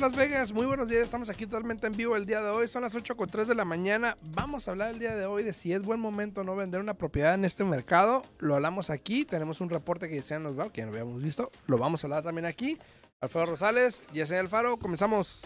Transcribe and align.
Las 0.00 0.16
Vegas. 0.16 0.52
Muy 0.52 0.64
buenos 0.64 0.88
días. 0.88 1.02
Estamos 1.02 1.28
aquí 1.28 1.44
totalmente 1.44 1.86
en 1.86 1.92
vivo 1.92 2.16
el 2.16 2.24
día 2.24 2.40
de 2.40 2.48
hoy. 2.48 2.66
Son 2.66 2.82
las 2.82 2.94
8 2.94 3.14
con 3.16 3.28
3 3.28 3.46
de 3.46 3.54
la 3.54 3.64
mañana. 3.64 4.16
Vamos 4.34 4.66
a 4.66 4.70
hablar 4.70 4.90
el 4.90 4.98
día 4.98 5.14
de 5.14 5.26
hoy 5.26 5.42
de 5.42 5.52
si 5.52 5.72
es 5.72 5.82
buen 5.82 6.00
momento 6.00 6.44
no 6.44 6.56
vender 6.56 6.80
una 6.80 6.94
propiedad 6.94 7.34
en 7.34 7.44
este 7.44 7.62
mercado. 7.62 8.24
Lo 8.38 8.54
hablamos 8.54 8.88
aquí. 8.90 9.24
Tenemos 9.24 9.60
un 9.60 9.68
reporte 9.68 10.08
que 10.08 10.20
ya 10.20 10.38
nos 10.38 10.58
va, 10.58 10.72
que 10.72 10.82
no 10.82 10.92
habíamos 10.92 11.22
visto. 11.22 11.50
Lo 11.66 11.78
vamos 11.78 12.02
a 12.02 12.06
hablar 12.06 12.22
también 12.22 12.46
aquí. 12.46 12.78
Alfredo 13.20 13.46
Rosales, 13.46 14.02
Yesenia 14.12 14.40
Alfaro. 14.40 14.78
Comenzamos. 14.78 15.42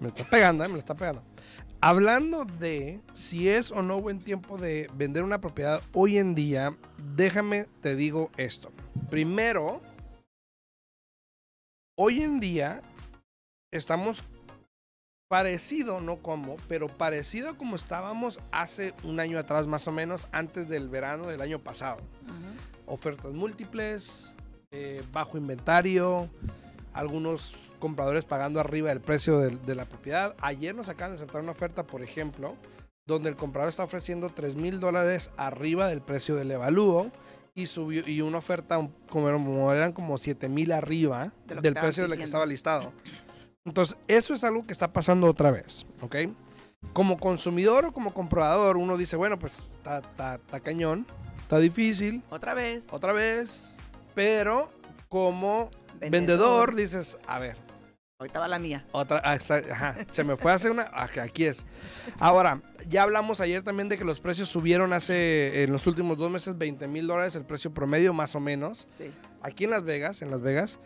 Me 0.00 0.08
está 0.08 0.24
pegando, 0.24 0.64
eh, 0.64 0.68
me 0.68 0.74
lo 0.74 0.80
está 0.80 0.94
pegando. 0.94 1.22
Hablando 1.80 2.44
de 2.44 3.00
si 3.14 3.48
es 3.48 3.70
o 3.70 3.82
no 3.82 4.00
buen 4.00 4.18
tiempo 4.18 4.58
de 4.58 4.90
vender 4.94 5.22
una 5.22 5.40
propiedad 5.40 5.80
hoy 5.92 6.18
en 6.18 6.34
día, 6.34 6.76
déjame 7.14 7.66
te 7.80 7.94
digo 7.94 8.32
esto. 8.36 8.72
Primero, 9.10 9.80
hoy 11.96 12.22
en 12.22 12.40
día 12.40 12.82
estamos 13.72 14.24
parecido, 15.28 16.00
no 16.00 16.16
como, 16.16 16.56
pero 16.68 16.88
parecido 16.88 17.50
a 17.50 17.56
como 17.56 17.76
estábamos 17.76 18.40
hace 18.50 18.92
un 19.04 19.20
año 19.20 19.38
atrás 19.38 19.68
más 19.68 19.86
o 19.86 19.92
menos, 19.92 20.26
antes 20.32 20.68
del 20.68 20.88
verano 20.88 21.28
del 21.28 21.42
año 21.42 21.60
pasado. 21.60 22.00
Ofertas 22.86 23.32
múltiples, 23.32 24.34
eh, 24.72 25.04
bajo 25.12 25.38
inventario, 25.38 26.28
algunos 26.98 27.70
compradores 27.78 28.24
pagando 28.24 28.58
arriba 28.58 28.88
del 28.88 29.00
precio 29.00 29.38
de, 29.38 29.50
de 29.56 29.74
la 29.76 29.84
propiedad. 29.84 30.34
Ayer 30.40 30.74
nos 30.74 30.88
acaban 30.88 31.12
de 31.12 31.16
aceptar 31.16 31.40
una 31.40 31.52
oferta, 31.52 31.84
por 31.84 32.02
ejemplo, 32.02 32.56
donde 33.06 33.28
el 33.28 33.36
comprador 33.36 33.68
está 33.68 33.84
ofreciendo 33.84 34.30
3 34.30 34.56
mil 34.56 34.80
dólares 34.80 35.30
arriba 35.36 35.86
del 35.88 36.02
precio 36.02 36.34
del 36.34 36.50
evalúo 36.50 37.10
y 37.54 37.66
subió 37.66 38.06
y 38.06 38.20
una 38.20 38.38
oferta 38.38 38.78
como, 39.08 39.72
eran 39.72 39.92
como 39.92 40.18
7 40.18 40.48
mil 40.48 40.72
arriba 40.72 41.32
De 41.46 41.54
del 41.56 41.74
precio 41.74 42.02
de 42.02 42.08
la 42.08 42.16
que 42.16 42.24
estaba 42.24 42.44
listado. 42.46 42.92
Entonces, 43.64 43.96
eso 44.08 44.34
es 44.34 44.42
algo 44.42 44.66
que 44.66 44.72
está 44.72 44.92
pasando 44.92 45.28
otra 45.28 45.50
vez, 45.52 45.86
¿ok? 46.00 46.16
Como 46.92 47.16
consumidor 47.16 47.84
o 47.86 47.92
como 47.92 48.12
comprador, 48.12 48.76
uno 48.76 48.96
dice, 48.96 49.16
bueno, 49.16 49.38
pues 49.38 49.70
está, 49.76 49.98
está, 49.98 50.34
está 50.34 50.60
cañón, 50.60 51.06
está 51.40 51.58
difícil, 51.58 52.22
Otra 52.30 52.54
vez. 52.54 52.86
otra 52.90 53.12
vez, 53.12 53.76
pero 54.14 54.70
como 55.08 55.70
vendedor, 55.98 56.74
dices, 56.74 57.18
a 57.26 57.38
ver, 57.38 57.56
Ahorita 58.20 58.40
va 58.40 58.48
la 58.48 58.58
mía. 58.58 58.84
otra, 58.90 59.22
ah, 59.24 59.38
ajá, 59.70 59.96
se 60.10 60.24
me 60.24 60.36
fue 60.36 60.50
hace 60.52 60.68
una, 60.70 60.82
ajá, 60.92 61.22
aquí 61.22 61.44
es. 61.44 61.66
Ahora, 62.18 62.60
ya 62.88 63.04
hablamos 63.04 63.40
ayer 63.40 63.62
también 63.62 63.88
de 63.88 63.96
que 63.96 64.04
los 64.04 64.18
precios 64.18 64.48
subieron 64.48 64.92
hace, 64.92 65.62
en 65.62 65.70
los 65.70 65.86
últimos 65.86 66.18
dos 66.18 66.28
meses, 66.30 66.58
20 66.58 66.88
mil 66.88 67.06
dólares 67.06 67.36
el 67.36 67.44
precio 67.44 67.72
promedio, 67.72 68.12
más 68.12 68.34
o 68.34 68.40
menos, 68.40 68.88
Sí. 68.90 69.12
aquí 69.40 69.64
en 69.64 69.70
Las 69.70 69.84
Vegas, 69.84 70.20
en 70.22 70.32
Las 70.32 70.42
Vegas. 70.42 70.80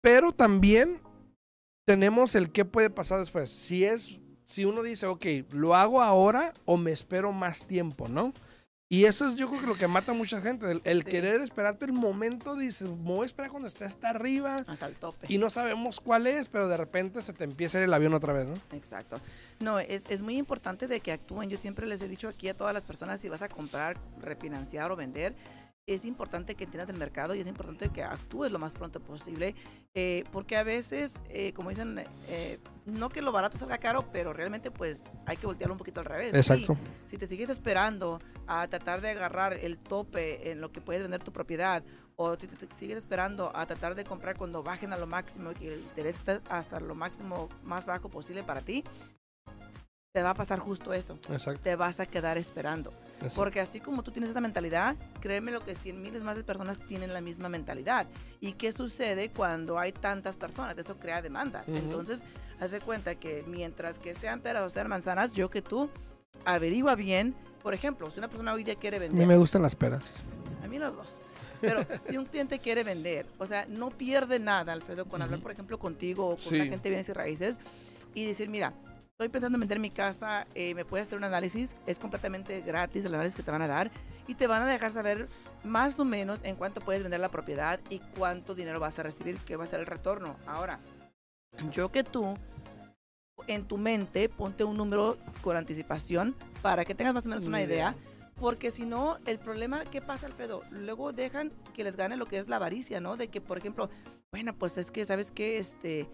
Pero 0.00 0.30
también 0.32 1.00
tenemos 1.86 2.34
el 2.36 2.52
qué 2.52 2.64
puede 2.64 2.88
pasar 2.90 3.18
después. 3.18 3.50
Si 3.50 3.84
es, 3.84 4.18
si 4.44 4.64
uno 4.64 4.82
dice, 4.84 5.06
ok, 5.06 5.26
lo 5.50 5.74
hago 5.74 6.02
ahora 6.02 6.54
o 6.66 6.76
me 6.76 6.92
espero 6.92 7.32
más 7.32 7.66
tiempo, 7.66 8.06
¿no? 8.08 8.32
Y 8.94 9.06
eso 9.06 9.26
es 9.26 9.34
yo 9.34 9.48
creo 9.48 9.60
que 9.60 9.66
lo 9.66 9.74
que 9.76 9.88
mata 9.88 10.12
a 10.12 10.14
mucha 10.14 10.40
gente, 10.40 10.70
el, 10.70 10.80
el 10.84 11.02
Sí. 11.02 11.10
querer 11.10 11.40
esperarte 11.40 11.84
el 11.84 11.92
momento, 11.92 12.54
dices, 12.54 12.88
me 12.88 12.94
voy 13.14 13.24
a 13.24 13.26
esperar 13.26 13.50
cuando 13.50 13.66
esté 13.66 13.84
hasta 13.84 14.10
arriba 14.10 14.62
Hasta 14.68 14.86
el 14.86 14.94
tope. 14.94 15.26
y 15.28 15.38
no 15.38 15.50
sabemos 15.50 15.98
cuál 16.00 16.28
es, 16.28 16.48
pero 16.48 16.68
de 16.68 16.76
repente 16.76 17.20
se 17.20 17.32
te 17.32 17.42
empieza 17.42 17.78
a 17.78 17.80
ir 17.80 17.84
el 17.86 17.94
avión 17.94 18.14
otra 18.14 18.32
vez, 18.32 18.46
¿no? 18.46 18.54
Exacto. 18.76 19.16
No, 19.58 19.80
es, 19.80 20.04
es 20.08 20.22
muy 20.22 20.36
importante 20.36 20.86
de 20.86 21.00
que 21.00 21.10
actúen. 21.10 21.48
Yo 21.50 21.58
siempre 21.58 21.86
les 21.86 22.00
he 22.02 22.08
dicho 22.08 22.28
aquí 22.28 22.48
a 22.48 22.54
todas 22.56 22.72
las 22.72 22.84
personas, 22.84 23.20
si 23.20 23.28
vas 23.28 23.42
a 23.42 23.48
comprar, 23.48 23.96
refinanciar 24.22 24.92
o 24.92 24.96
vender, 24.96 25.34
es 25.86 26.04
importante 26.04 26.54
que 26.54 26.64
entiendas 26.64 26.88
el 26.88 26.98
mercado 26.98 27.34
y 27.34 27.40
es 27.40 27.46
importante 27.46 27.90
que 27.90 28.02
actúes 28.02 28.50
lo 28.50 28.58
más 28.58 28.72
pronto 28.72 29.00
posible, 29.00 29.54
eh, 29.94 30.24
porque 30.32 30.56
a 30.56 30.62
veces, 30.62 31.20
eh, 31.28 31.52
como 31.52 31.70
dicen, 31.70 32.02
eh, 32.28 32.58
no 32.86 33.10
que 33.10 33.20
lo 33.20 33.32
barato 33.32 33.58
salga 33.58 33.78
caro, 33.78 34.10
pero 34.10 34.32
realmente 34.32 34.70
pues 34.70 35.04
hay 35.26 35.36
que 35.36 35.46
voltearlo 35.46 35.74
un 35.74 35.78
poquito 35.78 36.00
al 36.00 36.06
revés. 36.06 36.30
Sí, 36.30 36.38
Exacto. 36.38 36.76
si 37.06 37.18
te 37.18 37.26
sigues 37.26 37.50
esperando 37.50 38.18
a 38.46 38.66
tratar 38.68 39.00
de 39.02 39.10
agarrar 39.10 39.52
el 39.52 39.78
tope 39.78 40.50
en 40.50 40.60
lo 40.60 40.72
que 40.72 40.80
puedes 40.80 41.02
vender 41.02 41.22
tu 41.22 41.32
propiedad 41.32 41.84
o 42.16 42.36
si 42.36 42.46
te, 42.46 42.56
te 42.66 42.74
sigues 42.74 42.96
esperando 42.96 43.52
a 43.54 43.66
tratar 43.66 43.94
de 43.94 44.04
comprar 44.04 44.38
cuando 44.38 44.62
bajen 44.62 44.92
a 44.92 44.96
lo 44.96 45.06
máximo 45.06 45.50
y 45.60 45.66
el 45.66 45.80
interés 45.80 46.16
está 46.16 46.40
hasta 46.48 46.80
lo 46.80 46.94
máximo 46.94 47.48
más 47.62 47.86
bajo 47.86 48.08
posible 48.08 48.42
para 48.42 48.60
ti, 48.62 48.84
te 50.12 50.22
va 50.22 50.30
a 50.30 50.34
pasar 50.34 50.60
justo 50.60 50.94
eso. 50.94 51.18
Exacto. 51.28 51.60
Te 51.62 51.76
vas 51.76 52.00
a 52.00 52.06
quedar 52.06 52.38
esperando. 52.38 52.92
Exacto. 53.24 53.40
Porque 53.42 53.60
así 53.60 53.80
como 53.80 54.02
tú 54.02 54.10
tienes 54.10 54.30
esa 54.30 54.40
mentalidad, 54.40 54.96
créeme 55.20 55.50
lo 55.50 55.60
que 55.60 55.74
cien 55.74 56.00
miles 56.02 56.22
más 56.22 56.36
de 56.36 56.44
personas 56.44 56.78
tienen 56.78 57.12
la 57.12 57.20
misma 57.20 57.48
mentalidad. 57.48 58.06
¿Y 58.40 58.52
qué 58.52 58.72
sucede 58.72 59.30
cuando 59.30 59.78
hay 59.78 59.92
tantas 59.92 60.36
personas? 60.36 60.76
Eso 60.78 60.96
crea 60.98 61.20
demanda. 61.22 61.64
Ujú. 61.66 61.76
Entonces, 61.76 62.22
haz 62.60 62.70
de 62.70 62.80
cuenta 62.80 63.14
que 63.16 63.44
mientras 63.46 63.98
que 63.98 64.14
sean 64.14 64.40
peras 64.40 64.62
o 64.64 64.70
sean 64.70 64.88
manzanas, 64.88 65.32
yo 65.32 65.50
que 65.50 65.62
tú 65.62 65.90
averigua 66.44 66.94
bien. 66.94 67.34
Por 67.62 67.74
ejemplo, 67.74 68.10
si 68.10 68.18
una 68.18 68.28
persona 68.28 68.52
hoy 68.52 68.62
día 68.64 68.74
quiere 68.74 68.98
A 68.98 69.00
mí 69.00 69.08
vender, 69.08 69.26
me 69.26 69.36
gustan 69.36 69.62
las 69.62 69.74
peras. 69.74 70.22
a 70.62 70.68
mí 70.68 70.78
los 70.78 70.94
dos. 70.94 71.20
Pero 71.60 71.80
si 72.06 72.18
un 72.18 72.26
cliente 72.26 72.58
quiere 72.58 72.84
vender, 72.84 73.24
o 73.38 73.46
sea, 73.46 73.64
no 73.68 73.88
pierde 73.88 74.38
nada, 74.38 74.72
Alfredo, 74.74 75.06
con 75.06 75.22
hablar, 75.22 75.38
Ujú. 75.38 75.44
por 75.44 75.52
ejemplo, 75.52 75.78
contigo 75.78 76.26
o 76.26 76.30
con 76.30 76.38
Sí. 76.38 76.56
una 76.56 76.64
gente 76.64 76.82
de 76.82 76.88
bienes 76.90 77.08
y 77.08 77.12
raíces 77.14 77.58
y 78.14 78.26
decir, 78.26 78.50
mira, 78.50 78.74
estoy 79.14 79.28
pensando 79.28 79.54
en 79.54 79.60
vender 79.60 79.78
mi 79.78 79.90
casa, 79.90 80.44
eh, 80.56 80.74
me 80.74 80.84
puedes 80.84 81.06
hacer 81.06 81.16
un 81.16 81.22
análisis, 81.22 81.76
es 81.86 82.00
completamente 82.00 82.60
gratis 82.62 83.04
el 83.04 83.14
análisis 83.14 83.36
que 83.36 83.44
te 83.44 83.50
van 83.52 83.62
a 83.62 83.68
dar 83.68 83.92
y 84.26 84.34
te 84.34 84.48
van 84.48 84.62
a 84.62 84.66
dejar 84.66 84.90
saber 84.90 85.28
más 85.62 86.00
o 86.00 86.04
menos 86.04 86.40
en 86.42 86.56
cuánto 86.56 86.80
puedes 86.80 87.04
vender 87.04 87.20
la 87.20 87.28
propiedad 87.28 87.78
y 87.90 88.00
cuánto 88.18 88.56
dinero 88.56 88.80
vas 88.80 88.98
a 88.98 89.04
recibir, 89.04 89.38
qué 89.38 89.56
va 89.56 89.64
a 89.64 89.68
ser 89.68 89.78
el 89.78 89.86
retorno. 89.86 90.34
Ahora, 90.48 90.80
yo 91.70 91.92
que 91.92 92.02
tú, 92.02 92.34
en 93.46 93.64
tu 93.68 93.78
mente, 93.78 94.28
ponte 94.28 94.64
un 94.64 94.76
número 94.76 95.16
con 95.42 95.56
anticipación 95.56 96.34
para 96.60 96.84
que 96.84 96.96
tengas 96.96 97.14
más 97.14 97.26
o 97.26 97.28
menos 97.28 97.44
una 97.44 97.62
idea. 97.62 97.94
Porque 98.40 98.72
si 98.72 98.84
no, 98.84 99.18
el 99.26 99.38
problema, 99.38 99.84
¿qué 99.84 100.02
pasa, 100.02 100.26
Alfredo? 100.26 100.62
Luego 100.72 101.12
dejan 101.12 101.52
que 101.72 101.84
les 101.84 101.96
gane 101.96 102.16
lo 102.16 102.26
que 102.26 102.38
es 102.38 102.48
la 102.48 102.56
avaricia, 102.56 102.98
¿no? 102.98 103.16
De 103.16 103.28
que, 103.28 103.40
por 103.40 103.58
ejemplo, 103.58 103.90
bueno, 104.32 104.56
pues 104.56 104.76
es 104.76 104.90
que, 104.90 105.04
¿sabes 105.04 105.30
qué? 105.30 105.58
Este, 105.58 106.08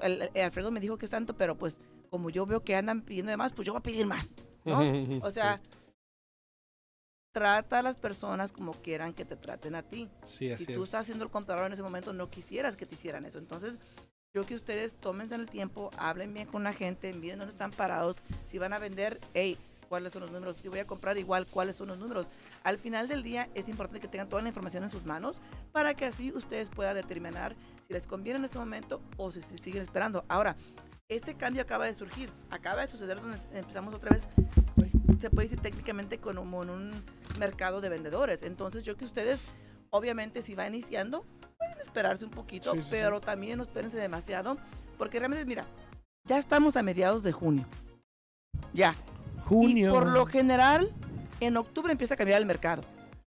el- 0.00 0.30
el 0.32 0.42
Alfredo 0.42 0.70
me 0.70 0.80
dijo 0.80 0.96
que 0.96 1.04
es 1.04 1.10
tanto, 1.10 1.36
pero 1.36 1.56
pues 1.56 1.80
como 2.10 2.30
yo 2.30 2.46
veo 2.46 2.62
que 2.62 2.74
andan 2.76 3.02
pidiendo 3.02 3.30
de 3.30 3.36
más, 3.36 3.52
pues 3.52 3.66
yo 3.66 3.72
voy 3.72 3.80
a 3.80 3.82
pedir 3.82 4.06
más, 4.06 4.36
¿no? 4.64 4.78
O 5.26 5.30
sea, 5.30 5.60
trata 7.32 7.78
a 7.78 7.82
las 7.82 7.96
personas 7.96 8.52
como 8.52 8.72
quieran 8.72 9.14
que 9.14 9.24
te 9.24 9.36
traten 9.36 9.74
a 9.74 9.82
ti. 9.82 10.08
Sí, 10.24 10.50
así 10.50 10.66
si 10.66 10.74
tú 10.74 10.80
es. 10.82 10.86
estás 10.88 11.06
siendo 11.06 11.24
el 11.24 11.30
comprador 11.30 11.66
en 11.66 11.72
ese 11.72 11.82
momento, 11.82 12.12
no 12.12 12.30
quisieras 12.30 12.76
que 12.76 12.86
te 12.86 12.94
hicieran 12.94 13.24
eso. 13.24 13.38
Entonces, 13.38 13.78
yo 14.34 14.44
que 14.46 14.54
ustedes 14.54 14.96
tómense 14.96 15.34
el 15.34 15.46
tiempo, 15.46 15.90
hablen 15.96 16.32
bien 16.34 16.46
con 16.46 16.62
la 16.64 16.72
gente, 16.72 17.12
miren 17.12 17.38
dónde 17.38 17.52
están 17.52 17.70
parados. 17.70 18.16
Si 18.46 18.58
van 18.58 18.72
a 18.74 18.78
vender, 18.78 19.18
hey, 19.34 19.56
¿cuáles 19.88 20.12
son 20.12 20.22
los 20.22 20.30
números? 20.30 20.56
Si 20.56 20.68
voy 20.68 20.78
a 20.80 20.86
comprar 20.86 21.16
igual, 21.18 21.46
¿cuáles 21.46 21.76
son 21.76 21.88
los 21.88 21.98
números? 21.98 22.26
Al 22.64 22.78
final 22.78 23.08
del 23.08 23.22
día 23.22 23.48
es 23.54 23.68
importante 23.68 24.00
que 24.00 24.08
tengan 24.08 24.28
toda 24.28 24.42
la 24.42 24.48
información 24.48 24.84
en 24.84 24.90
sus 24.90 25.04
manos 25.04 25.40
para 25.72 25.94
que 25.94 26.06
así 26.06 26.32
ustedes 26.32 26.68
puedan 26.70 26.94
determinar 26.96 27.56
si 27.92 27.98
les 27.98 28.06
conviene 28.06 28.38
en 28.38 28.44
este 28.46 28.58
momento 28.58 29.02
o 29.18 29.30
si, 29.30 29.42
si 29.42 29.58
siguen 29.58 29.82
esperando. 29.82 30.24
Ahora, 30.28 30.56
este 31.08 31.34
cambio 31.34 31.62
acaba 31.62 31.84
de 31.84 31.94
surgir, 31.94 32.30
acaba 32.50 32.82
de 32.82 32.88
suceder 32.88 33.20
donde 33.20 33.38
empezamos 33.52 33.94
otra 33.94 34.10
vez, 34.10 34.28
se 35.20 35.30
puede 35.30 35.48
decir 35.48 35.60
técnicamente 35.60 36.18
como 36.18 36.62
en 36.62 36.70
un 36.70 36.90
mercado 37.38 37.80
de 37.80 37.90
vendedores. 37.90 38.42
Entonces 38.42 38.82
yo 38.82 38.96
que 38.96 39.04
ustedes, 39.04 39.42
obviamente 39.90 40.40
si 40.40 40.54
va 40.54 40.66
iniciando, 40.66 41.24
pueden 41.58 41.78
esperarse 41.80 42.24
un 42.24 42.30
poquito, 42.30 42.72
Sí, 42.72 42.78
sí, 42.78 42.84
sí. 42.84 42.88
pero 42.90 43.20
también 43.20 43.58
no 43.58 43.64
espérense 43.64 43.98
demasiado, 43.98 44.56
porque 44.96 45.18
realmente, 45.18 45.44
mira, 45.44 45.66
ya 46.24 46.38
estamos 46.38 46.76
a 46.76 46.82
mediados 46.82 47.22
de 47.22 47.32
junio. 47.32 47.66
Ya. 48.72 48.94
Junio. 49.44 49.88
Y 49.88 49.92
por 49.92 50.06
lo 50.08 50.24
general, 50.24 50.90
en 51.40 51.56
octubre 51.58 51.92
empieza 51.92 52.14
a 52.14 52.16
cambiar 52.16 52.40
el 52.40 52.46
mercado. 52.46 52.84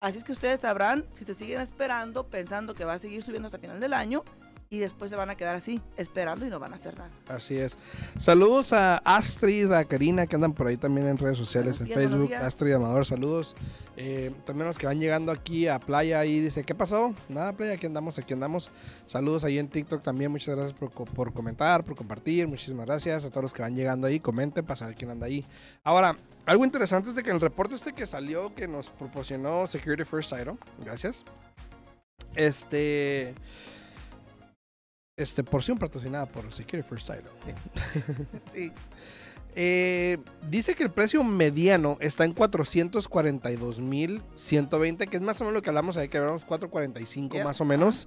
Así 0.00 0.19
es 0.19 0.25
que 0.25 0.32
ustedes 0.32 0.61
sabrán 0.61 1.05
si 1.14 1.25
se 1.25 1.35
siguen 1.35 1.61
esperando, 1.61 2.29
pensando 2.29 2.75
que 2.75 2.85
va 2.85 2.94
a 2.94 2.99
seguir 2.99 3.23
subiendo 3.23 3.47
hasta 3.47 3.58
final 3.58 3.81
del 3.81 3.93
año, 3.93 4.25
y 4.68 4.78
después 4.78 5.10
se 5.10 5.16
van 5.16 5.30
a 5.30 5.36
quedar 5.36 5.54
así, 5.54 5.80
esperando 5.96 6.44
y 6.44 6.50
no 6.50 6.58
van 6.58 6.72
a 6.72 6.76
hacer 6.76 6.98
nada. 6.98 7.10
Así 7.28 7.56
es. 7.56 7.78
Saludos 8.18 8.72
a 8.72 8.98
Astrid, 8.98 9.70
a 9.72 9.84
Karina, 9.84 10.26
que 10.26 10.34
andan 10.34 10.52
por 10.52 10.66
ahí 10.66 10.76
también 10.76 11.06
en 11.06 11.16
redes 11.18 11.38
sociales, 11.38 11.80
en 11.80 11.86
Facebook. 11.86 12.34
Astrid 12.34 12.72
Amador, 12.72 13.06
saludos. 13.06 13.54
Eh, 13.96 14.32
también 14.44 14.66
los 14.66 14.76
que 14.76 14.86
van 14.86 14.98
llegando 14.98 15.30
aquí 15.30 15.68
a 15.68 15.78
Playa, 15.78 16.18
ahí 16.18 16.40
dice, 16.40 16.64
¿qué 16.64 16.74
pasó? 16.74 17.14
Nada, 17.28 17.52
Playa, 17.52 17.74
aquí 17.74 17.86
andamos, 17.86 18.18
aquí 18.18 18.34
andamos. 18.34 18.70
Saludos 19.06 19.44
ahí 19.44 19.58
en 19.58 19.68
TikTok 19.68 20.02
también, 20.02 20.30
muchas 20.30 20.56
gracias 20.56 20.78
por, 20.78 20.90
por 20.90 21.32
comentar, 21.32 21.84
por 21.84 21.94
compartir, 21.94 22.48
muchísimas 22.48 22.86
gracias 22.86 23.24
a 23.24 23.30
todos 23.30 23.42
los 23.42 23.54
que 23.54 23.62
van 23.62 23.76
llegando 23.76 24.08
ahí, 24.08 24.19
comenten 24.19 24.64
para 24.64 24.76
saber 24.76 24.96
quién 24.96 25.10
anda 25.10 25.26
ahí. 25.26 25.44
Ahora, 25.84 26.16
algo 26.44 26.64
interesante 26.64 27.10
es 27.10 27.14
de 27.14 27.22
que 27.22 27.30
el 27.30 27.40
reporte 27.40 27.76
este 27.76 27.92
que 27.92 28.06
salió, 28.06 28.54
que 28.54 28.66
nos 28.66 28.90
proporcionó 28.90 29.66
Security 29.66 30.04
First 30.04 30.34
Title, 30.36 30.56
gracias. 30.84 31.24
Este... 32.34 33.34
Este, 35.18 35.42
porción 35.42 35.78
patrocinada 35.78 36.26
por 36.26 36.52
Security 36.52 36.86
First 36.86 37.08
Title. 37.08 37.30
Sí. 38.52 38.70
Eh, 39.58 40.18
dice 40.50 40.74
que 40.74 40.82
el 40.82 40.90
precio 40.90 41.24
mediano 41.24 41.96
está 42.00 42.26
en 42.26 42.34
442.120, 42.34 45.08
que 45.08 45.16
es 45.16 45.22
más 45.22 45.40
o 45.40 45.44
menos 45.44 45.54
lo 45.54 45.62
que 45.62 45.70
hablamos 45.70 45.96
ahí, 45.96 46.08
que 46.08 46.18
hablamos 46.18 46.44
445 46.44 47.36
Yeah. 47.36 47.44
más 47.44 47.58
o 47.62 47.64
menos. 47.64 48.06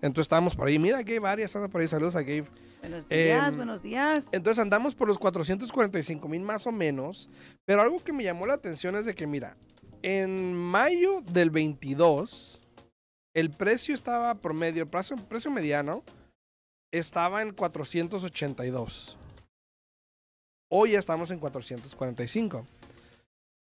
Entonces 0.00 0.24
estábamos 0.24 0.56
por 0.56 0.68
ahí. 0.68 0.78
Mira, 0.78 1.02
Gabe 1.02 1.28
Arias 1.28 1.54
anda 1.54 1.68
por 1.68 1.82
ahí. 1.82 1.88
Saludos 1.88 2.16
a 2.16 2.22
Gabe. 2.22 2.46
Buenos 2.80 3.06
días, 3.06 3.48
Em, 3.50 3.56
buenos 3.56 3.82
días. 3.82 4.28
Entonces 4.32 4.62
andamos 4.62 4.94
por 4.94 5.08
los 5.08 5.18
445 5.18 6.26
mil 6.28 6.40
más 6.40 6.66
o 6.66 6.72
menos. 6.72 7.28
Pero 7.66 7.82
algo 7.82 8.02
que 8.02 8.14
me 8.14 8.24
llamó 8.24 8.46
la 8.46 8.54
atención 8.54 8.96
es 8.96 9.04
de 9.04 9.14
que, 9.14 9.26
mira, 9.26 9.58
en 10.00 10.54
mayo 10.54 11.20
del 11.20 11.50
22, 11.50 12.62
el 13.34 13.50
precio 13.50 13.94
estaba 13.94 14.34
promedio, 14.36 14.84
el 14.84 14.88
precio, 14.88 15.16
precio 15.16 15.50
mediano 15.50 16.02
estaba 16.98 17.42
en 17.42 17.52
482. 17.52 19.16
Hoy 20.68 20.94
estamos 20.94 21.30
en 21.30 21.38
445. 21.38 22.66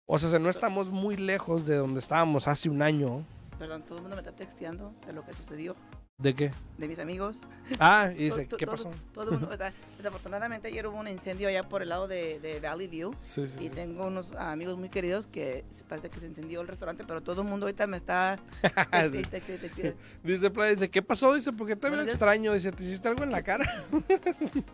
O 0.06 0.19
sea, 0.19 0.39
no 0.39 0.50
estamos 0.50 0.89
muy 0.89 1.16
lejos 1.16 1.66
de 1.66 1.75
donde 1.75 2.00
estábamos 2.00 2.48
hace 2.48 2.69
un 2.69 2.81
año. 2.81 3.24
Perdón, 3.57 3.83
todo 3.83 3.98
el 3.98 4.01
mundo 4.01 4.16
me 4.16 4.22
está 4.22 4.36
texteando 4.36 4.94
de 5.06 5.13
lo 5.13 5.25
que 5.25 5.33
sucedió, 5.33 5.75
¿De 6.21 6.33
qué? 6.35 6.51
de 6.77 6.88
mis 6.88 6.97
amigos. 6.97 7.41
Ah, 7.79 8.12
y 8.15 8.23
dice, 8.25 8.47
¿qué 8.47 8.65
todo- 8.65 8.75
pasó? 8.75 8.91
Todo 9.13 9.25
el 9.25 9.39
mundo, 9.39 9.50
desafortunadamente 9.97 10.68
ayer 10.68 10.88
hubo 10.88 10.97
un 11.00 11.07
incendio 11.07 11.47
allá 11.47 11.68
por 11.69 11.83
el 11.83 11.89
lado 11.89 12.07
de, 12.07 12.39
de 12.39 12.59
Valley 12.59 12.88
View 12.88 13.13
Sí, 13.21 13.45
sí, 13.47 13.57
y 13.59 13.63
sí. 13.65 13.69
tengo 13.69 14.07
unos 14.07 14.31
amigos 14.33 14.77
muy 14.77 14.89
queridos 14.89 15.27
que 15.27 15.63
parece 15.88 16.09
que 16.09 16.19
se 16.19 16.25
incendió 16.27 16.62
el 16.62 16.68
restaurante, 16.68 17.03
pero 17.07 17.21
todo 17.21 17.41
el 17.44 17.47
mundo 17.47 17.68
ahorita 17.68 17.85
me 17.88 17.97
está... 17.97 18.39
Sí. 18.62 19.21
texte- 19.21 19.29
texte- 19.29 19.59
texte. 19.59 19.95
Dice 20.23 20.50
Playa, 20.50 20.71
dice, 20.71 20.89
¿qué 20.89 21.01
pasó? 21.03 21.33
Dice, 21.35 21.51
¿por 21.53 21.68
qué 21.68 21.75
te 21.75 21.89
veo 21.89 22.01
extraño? 22.01 22.53
Dice, 22.53 22.71
¿te 22.71 22.81
hiciste 22.83 23.07
algo 23.07 23.23
en 23.23 23.31
la 23.31 23.44
cara? 23.44 23.85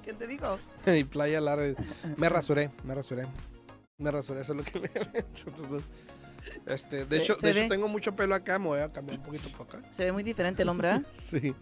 ¿Quién 0.03 0.17
te 0.17 0.27
dijo? 0.27 0.57
y 0.85 1.03
Playa 1.03 1.41
Lara, 1.41 1.63
me 2.15 2.29
rasuré, 2.29 2.71
me 2.85 2.95
rasuré. 2.95 3.25
Me 3.97 4.11
rasuré, 4.11 4.41
eso 4.41 4.53
es 4.53 4.57
lo 4.59 4.63
que 4.63 4.79
me 4.79 4.89
Este, 6.65 7.05
de 7.05 7.07
Se- 7.07 7.17
hecho, 7.17 7.37
se 7.39 7.53
de 7.53 7.59
hecho 7.61 7.69
tengo 7.69 7.87
mucho 7.87 8.15
pelo 8.15 8.35
acá, 8.35 8.57
me 8.59 8.67
voy 8.67 8.79
a 8.79 8.91
cambiar 8.91 9.19
un 9.19 9.25
poquito 9.25 9.49
por 9.57 9.67
acá. 9.67 9.81
Se 9.91 10.05
ve 10.05 10.11
muy 10.11 10.23
diferente 10.23 10.63
el 10.63 10.69
hombre, 10.69 10.91
¿eh? 10.95 11.03
Sí. 11.13 11.53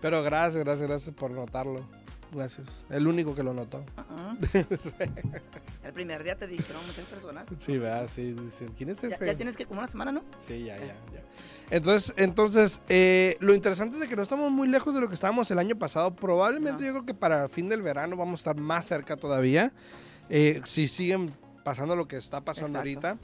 Pero 0.00 0.22
gracias, 0.22 0.62
gracias, 0.64 0.88
gracias 0.88 1.14
por 1.14 1.30
notarlo. 1.30 1.86
Gracias. 2.32 2.84
El 2.90 3.06
único 3.06 3.34
que 3.34 3.42
lo 3.42 3.54
notó. 3.54 3.84
Uh-uh. 3.96 4.36
El 5.84 5.92
primer 5.92 6.24
día 6.24 6.36
te 6.36 6.46
dijeron 6.48 6.84
muchas 6.86 7.04
personas. 7.04 7.46
Sí, 7.58 7.78
¿verdad? 7.78 8.08
Sí, 8.12 8.32
dicen, 8.32 8.72
¿quién 8.76 8.90
es 8.90 9.00
Ya, 9.00 9.08
este? 9.08 9.26
ya 9.26 9.36
tienes 9.36 9.56
que 9.56 9.64
como 9.64 9.78
una 9.78 9.88
semana, 9.88 10.10
¿no? 10.10 10.22
Sí, 10.36 10.64
ya, 10.64 10.76
ya, 10.78 10.86
ya. 10.86 11.22
Entonces, 11.70 12.12
entonces 12.16 12.82
eh, 12.88 13.36
lo 13.40 13.54
interesante 13.54 13.94
es 13.94 14.00
de 14.00 14.08
que 14.08 14.16
no 14.16 14.22
estamos 14.22 14.50
muy 14.50 14.66
lejos 14.68 14.94
de 14.94 15.00
lo 15.00 15.08
que 15.08 15.14
estábamos 15.14 15.48
el 15.52 15.58
año 15.60 15.76
pasado. 15.78 16.14
Probablemente 16.16 16.80
No. 16.82 16.86
yo 16.88 16.92
creo 16.94 17.06
que 17.06 17.14
para 17.14 17.44
el 17.44 17.48
fin 17.48 17.68
del 17.68 17.82
verano 17.82 18.16
vamos 18.16 18.40
a 18.40 18.50
estar 18.50 18.56
más 18.56 18.84
cerca 18.86 19.16
todavía. 19.16 19.72
Eh, 20.28 20.60
si 20.64 20.88
siguen 20.88 21.30
pasando 21.62 21.94
lo 21.94 22.08
que 22.08 22.16
está 22.16 22.40
pasando 22.40 22.80
Exacto. 22.80 23.08
ahorita. 23.08 23.18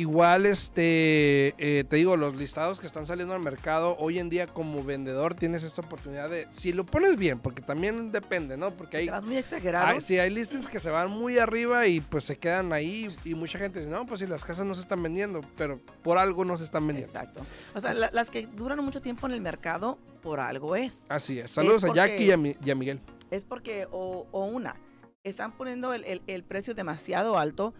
Igual, 0.00 0.44
este, 0.44 1.54
eh, 1.56 1.82
te 1.84 1.96
digo, 1.96 2.18
los 2.18 2.36
listados 2.36 2.80
que 2.80 2.86
están 2.86 3.06
saliendo 3.06 3.32
al 3.32 3.40
mercado, 3.40 3.96
hoy 3.98 4.18
en 4.18 4.28
día 4.28 4.46
como 4.46 4.84
vendedor 4.84 5.32
tienes 5.34 5.62
esta 5.62 5.80
oportunidad 5.80 6.28
de, 6.28 6.46
si 6.50 6.74
lo 6.74 6.84
pones 6.84 7.16
bien, 7.16 7.38
porque 7.38 7.62
también 7.62 8.12
depende, 8.12 8.58
¿no? 8.58 8.76
Porque 8.76 8.98
hay, 8.98 9.06
Te 9.06 9.10
vas 9.12 9.24
muy 9.24 9.38
exagerado. 9.38 9.86
hay, 9.86 10.02
sí, 10.02 10.18
hay 10.18 10.28
listings 10.28 10.68
que 10.68 10.80
se 10.80 10.90
van 10.90 11.10
muy 11.10 11.38
arriba 11.38 11.86
y 11.86 12.02
pues 12.02 12.24
se 12.24 12.36
quedan 12.36 12.74
ahí 12.74 13.08
y 13.24 13.34
mucha 13.34 13.58
gente 13.58 13.78
dice, 13.78 13.90
no, 13.90 14.04
pues 14.04 14.20
si 14.20 14.26
las 14.26 14.44
casas 14.44 14.66
no 14.66 14.74
se 14.74 14.82
están 14.82 15.02
vendiendo, 15.02 15.40
pero 15.56 15.80
por 16.02 16.18
algo 16.18 16.44
no 16.44 16.58
se 16.58 16.64
están 16.64 16.86
vendiendo. 16.86 17.10
Exacto. 17.10 17.40
O 17.74 17.80
sea, 17.80 17.94
la- 17.94 18.10
las 18.12 18.28
que 18.28 18.46
duran 18.48 18.84
mucho 18.84 19.00
tiempo 19.00 19.26
en 19.26 19.32
el 19.32 19.40
mercado, 19.40 19.98
por 20.20 20.40
algo 20.40 20.76
es. 20.76 21.06
Así 21.08 21.38
es. 21.38 21.52
Saludos 21.52 21.84
a 21.84 21.86
porque- 21.86 22.00
Jackie 22.00 22.24
y 22.24 22.30
a, 22.32 22.36
Mi- 22.36 22.56
y 22.62 22.70
a 22.70 22.74
Miguel. 22.74 23.00
es 23.30 23.44
porque 23.44 23.88
o, 23.90 24.26
o 24.30 24.44
una, 24.44 24.76
están 25.24 25.56
poniendo 25.56 25.94
el, 25.94 26.04
el- 26.04 26.20
el 26.26 26.44
precio 26.44 26.74
demasiado 26.74 27.38
alto, 27.38 27.72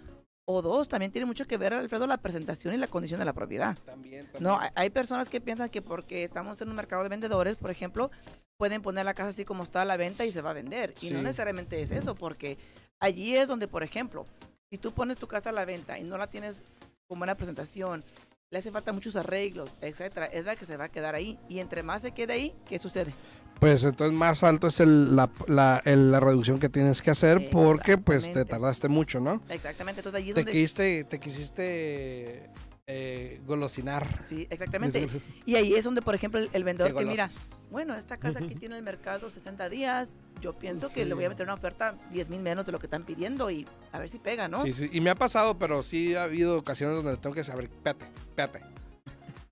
o 0.48 0.62
dos, 0.62 0.88
también 0.88 1.10
tiene 1.10 1.26
mucho 1.26 1.46
que 1.46 1.56
ver, 1.56 1.74
Alfredo, 1.74 2.06
la 2.06 2.16
presentación 2.16 2.72
y 2.72 2.78
la 2.78 2.86
condición 2.86 3.18
de 3.18 3.26
la 3.26 3.32
propiedad. 3.32 3.76
También, 3.84 4.28
No, 4.38 4.58
hay, 4.74 4.90
personas 4.90 5.28
que 5.28 5.40
piensan 5.40 5.68
que 5.68 5.82
porque 5.82 6.22
estamos 6.22 6.60
en 6.60 6.68
un 6.68 6.76
mercado 6.76 7.02
de 7.02 7.08
vendedores, 7.08 7.56
por 7.56 7.70
ejemplo, 7.70 8.10
pueden 8.56 8.80
poner 8.80 9.04
la 9.04 9.12
casa 9.12 9.30
así 9.30 9.44
como 9.44 9.64
está 9.64 9.82
a 9.82 9.84
la 9.84 9.96
venta 9.96 10.24
y 10.24 10.30
se 10.30 10.40
va 10.40 10.50
a 10.50 10.54
vender. 10.54 10.94
Y 11.00 11.10
no 11.10 11.18
Sí. 11.18 11.24
necesariamente 11.24 11.82
es 11.82 11.90
eso, 11.90 12.14
porque 12.14 12.58
allí 13.00 13.36
es 13.36 13.48
donde, 13.48 13.66
por 13.66 13.82
ejemplo, 13.82 14.24
si 14.70 14.78
tú 14.78 14.92
pones 14.92 15.18
tu 15.18 15.26
casa 15.26 15.50
a 15.50 15.52
la 15.52 15.64
venta 15.64 15.98
y 15.98 16.04
no 16.04 16.16
la 16.16 16.28
tienes 16.28 16.62
con 17.08 17.18
buena 17.18 17.34
presentación, 17.34 18.04
le 18.50 18.60
hace 18.60 18.70
falta 18.70 18.92
muchos 18.92 19.16
arreglos, 19.16 19.76
etcétera, 19.80 20.26
es 20.26 20.44
la 20.44 20.54
que 20.54 20.64
se 20.64 20.76
va 20.76 20.84
a 20.84 20.88
quedar 20.88 21.16
ahí. 21.16 21.40
Y 21.48 21.58
entre 21.58 21.82
más 21.82 22.02
se 22.02 22.12
quede 22.12 22.34
ahí, 22.34 22.54
¿qué 22.68 22.78
sucede? 22.78 23.12
Pues 23.60 23.84
entonces 23.84 24.16
más 24.16 24.42
alto 24.44 24.66
es 24.66 24.80
el- 24.80 25.16
la, 25.16 25.30
la- 25.46 25.80
el- 25.84 26.12
la 26.12 26.20
reducción 26.20 26.58
que 26.58 26.68
tienes 26.68 27.00
que 27.00 27.10
hacer 27.10 27.48
porque 27.50 27.96
pues 27.96 28.30
te 28.32 28.44
tardaste 28.44 28.88
mucho, 28.88 29.18
¿no? 29.20 29.40
Exactamente, 29.48 30.00
entonces 30.00 30.18
allí 30.20 30.28
es 30.30 30.34
Te 30.34 30.40
donde... 30.42 30.52
quisiste, 30.52 31.04
te 31.04 31.18
quisiste 31.18 32.50
eh, 32.86 33.40
golosinar. 33.46 34.06
Sí, 34.26 34.46
exactamente. 34.50 35.08
Y 35.46 35.54
ahí 35.56 35.74
es 35.74 35.84
donde, 35.84 36.02
por 36.02 36.14
ejemplo, 36.14 36.38
el, 36.38 36.50
el 36.52 36.64
vendedor 36.64 36.94
que 36.94 37.04
mira, 37.06 37.28
bueno, 37.70 37.94
esta 37.94 38.18
casa 38.18 38.38
aquí 38.38 38.54
tiene 38.54 38.76
el 38.76 38.82
mercado 38.82 39.30
60 39.30 39.68
días, 39.70 40.12
yo 40.40 40.52
pienso 40.52 40.88
que 40.92 41.04
le 41.06 41.14
voy 41.14 41.24
a 41.24 41.30
meter 41.30 41.46
una 41.46 41.54
oferta 41.54 41.96
10 42.12 42.28
mil 42.30 42.42
menos 42.42 42.66
de 42.66 42.72
lo 42.72 42.78
que 42.78 42.86
están 42.86 43.04
pidiendo 43.04 43.50
y 43.50 43.66
a 43.90 43.98
ver 43.98 44.08
si 44.10 44.18
pega, 44.18 44.48
¿no? 44.48 44.62
Sí, 44.62 44.72
sí, 44.72 44.88
y 44.92 45.00
me 45.00 45.08
ha 45.10 45.14
pasado, 45.16 45.58
pero 45.58 45.82
sí 45.82 46.14
ha 46.14 46.24
habido 46.24 46.58
ocasiones 46.58 47.02
donde 47.02 47.16
tengo 47.20 47.34
que 47.34 47.42
saber, 47.42 47.64
espérate, 47.64 48.04
espérate. 48.28 48.60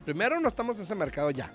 Primero, 0.04 0.38
no 0.40 0.46
estamos 0.46 0.76
en 0.76 0.82
ese 0.82 0.94
mercado 0.94 1.30
ya. 1.30 1.50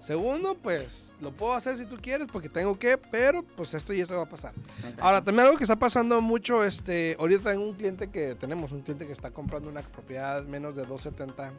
Segundo, 0.00 0.54
pues 0.54 1.12
lo 1.20 1.32
puedo 1.32 1.52
hacer 1.54 1.76
si 1.76 1.84
tú 1.86 1.96
quieres 2.00 2.28
porque 2.32 2.48
tengo 2.48 2.78
que, 2.78 2.96
pero 2.98 3.42
pues 3.42 3.74
esto 3.74 3.92
y 3.92 4.00
esto 4.00 4.16
va 4.16 4.22
a 4.24 4.28
pasar. 4.28 4.54
Exacto. 4.78 5.02
Ahora, 5.04 5.22
también 5.22 5.46
algo 5.46 5.58
que 5.58 5.64
está 5.64 5.76
pasando 5.76 6.20
mucho, 6.20 6.64
este, 6.64 7.16
ahorita 7.18 7.50
tengo 7.50 7.64
un 7.64 7.74
cliente 7.74 8.08
que 8.08 8.34
tenemos, 8.34 8.72
un 8.72 8.82
cliente 8.82 9.06
que 9.06 9.12
está 9.12 9.30
comprando 9.30 9.68
una 9.68 9.82
propiedad 9.82 10.42
menos 10.44 10.74
de 10.76 10.82
270, 10.86 11.52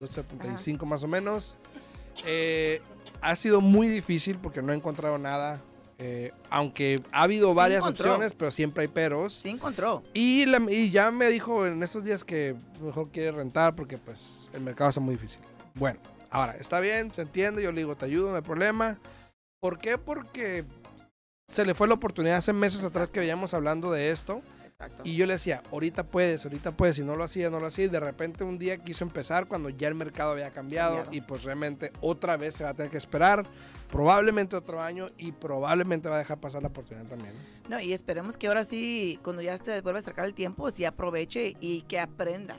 275 0.00 0.86
más 0.86 1.02
o 1.04 1.08
menos. 1.08 1.56
Eh, 2.26 2.80
ha 3.20 3.34
sido 3.36 3.60
muy 3.60 3.88
difícil 3.88 4.38
porque 4.38 4.62
no 4.62 4.72
he 4.72 4.76
encontrado 4.76 5.18
nada 5.18 5.60
Eh, 5.98 6.32
aunque 6.50 7.00
ha 7.12 7.22
habido 7.22 7.50
Sí 7.50 7.56
varias 7.56 7.84
encontró. 7.84 8.10
opciones, 8.10 8.34
pero 8.34 8.50
siempre 8.50 8.82
hay 8.82 8.88
peros. 8.88 9.32
Sí 9.32 9.50
encontró. 9.50 10.02
Y, 10.12 10.44
la- 10.44 10.60
y 10.68 10.90
ya 10.90 11.12
me 11.12 11.28
dijo 11.28 11.66
en 11.66 11.80
estos 11.84 12.02
días 12.02 12.24
que 12.24 12.56
mejor 12.82 13.10
quiere 13.12 13.30
rentar 13.30 13.76
porque 13.76 13.96
pues 13.96 14.50
el 14.54 14.62
mercado 14.62 14.90
está 14.90 15.00
muy 15.00 15.14
difícil. 15.14 15.40
Bueno, 15.74 16.00
ahora, 16.34 16.56
está 16.58 16.80
bien, 16.80 17.14
se 17.14 17.22
entiende, 17.22 17.62
yo 17.62 17.70
le 17.72 17.80
digo, 17.80 17.96
te 17.96 18.06
ayudo, 18.06 18.30
no 18.30 18.36
hay 18.36 18.42
problema. 18.42 18.98
¿Por 19.60 19.78
qué? 19.78 19.96
Porque 19.98 20.64
se 21.48 21.64
le 21.64 21.74
fue 21.74 21.86
la 21.88 21.94
oportunidad 21.94 22.36
hace 22.36 22.52
meses 22.52 22.84
atrás 22.84 23.08
que 23.08 23.20
veníamos 23.20 23.54
hablando 23.54 23.92
de 23.92 24.10
esto 24.10 24.42
Exacto. 24.66 25.02
y 25.04 25.14
yo 25.14 25.26
le 25.26 25.34
decía, 25.34 25.62
ahorita 25.70 26.02
puedes, 26.08 26.44
ahorita 26.44 26.72
puedes, 26.72 26.98
y 26.98 27.04
no 27.04 27.14
lo 27.14 27.22
hacía, 27.22 27.50
no 27.50 27.60
lo 27.60 27.66
hacía, 27.66 27.84
y 27.84 27.88
de 27.88 28.00
repente 28.00 28.42
un 28.42 28.58
día 28.58 28.78
quiso 28.78 29.04
empezar 29.04 29.46
cuando 29.46 29.68
ya 29.68 29.86
el 29.86 29.94
mercado 29.94 30.32
había 30.32 30.50
cambiado, 30.52 30.96
Cambiado. 30.96 31.16
y 31.16 31.20
pues 31.20 31.44
realmente 31.44 31.92
otra 32.00 32.36
vez 32.36 32.56
se 32.56 32.64
va 32.64 32.70
a 32.70 32.74
tener 32.74 32.90
que 32.90 32.98
esperar, 32.98 33.46
probablemente 33.88 34.56
otro 34.56 34.82
año 34.82 35.08
y 35.16 35.30
probablemente 35.30 36.08
va 36.08 36.16
a 36.16 36.18
dejar 36.18 36.40
pasar 36.40 36.62
la 36.62 36.68
oportunidad 36.68 37.06
también. 37.06 37.32
No, 37.68 37.78
y 37.80 37.92
esperemos 37.92 38.36
que 38.36 38.48
ahora 38.48 38.64
sí, 38.64 39.20
cuando 39.22 39.40
ya 39.40 39.56
se 39.56 39.80
vuelva 39.82 40.00
a 40.00 40.02
acercar 40.02 40.24
el 40.24 40.34
tiempo, 40.34 40.68
sí 40.72 40.84
aproveche 40.84 41.54
y 41.60 41.82
que 41.82 42.00
aprenda. 42.00 42.58